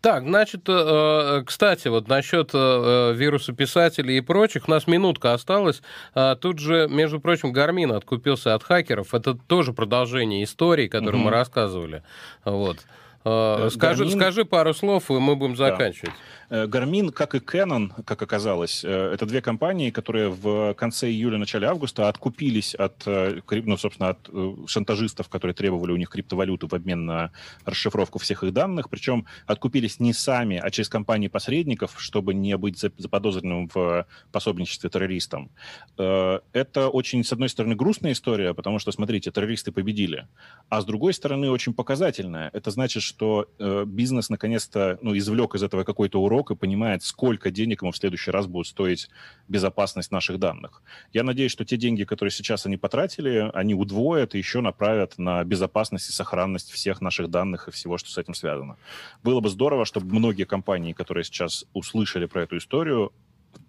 [0.00, 5.82] Так, значит, э, кстати, вот насчет э, вируса писателей и прочих, у нас минутка осталась.
[6.14, 9.12] А тут же, между прочим, Гармин откупился от хакеров.
[9.12, 11.26] Это тоже продолжение истории, которую угу.
[11.26, 12.02] мы рассказывали.
[12.44, 12.78] Вот.
[13.26, 14.16] Э, скажи, Garmin...
[14.16, 16.14] скажи пару слов, и мы будем заканчивать.
[16.45, 16.45] Да.
[16.48, 21.38] Э, Garmin, как и Canon, как оказалось, э, это две компании, которые в конце июля,
[21.38, 24.30] начале августа откупились от, э, ну, собственно, от
[24.68, 27.30] шантажистов, которые требовали у них криптовалюту в обмен на
[27.64, 28.88] расшифровку всех их данных.
[28.90, 35.50] Причем откупились не сами, а через компании посредников, чтобы не быть заподозренным в пособничестве террористам.
[35.96, 40.26] Это очень, с одной стороны, грустная история, потому что, смотрите, террористы победили.
[40.68, 42.50] А с другой стороны, очень показательная.
[42.52, 43.48] Это значит, что
[43.86, 47.96] бизнес наконец-то ну, извлек из этого какой-то урок, урок и понимает, сколько денег ему в
[47.96, 49.08] следующий раз будет стоить
[49.48, 50.82] безопасность наших данных.
[51.12, 55.44] Я надеюсь, что те деньги, которые сейчас они потратили, они удвоят и еще направят на
[55.44, 58.76] безопасность и сохранность всех наших данных и всего, что с этим связано.
[59.22, 63.12] Было бы здорово, чтобы многие компании, которые сейчас услышали про эту историю,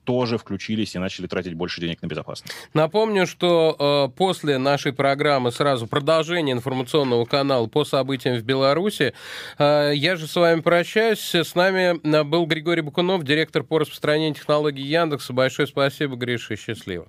[0.04, 2.54] тоже включились и начали тратить больше денег на безопасность.
[2.74, 9.14] Напомню, что э, после нашей программы сразу продолжение информационного канала по событиям в Беларуси.
[9.58, 11.36] Э, я же с вами прощаюсь.
[11.36, 15.34] С нами э, был Григорий Бакунов, директор по распространению технологий Яндекса.
[15.34, 17.08] Большое спасибо, Гриша, и счастливо.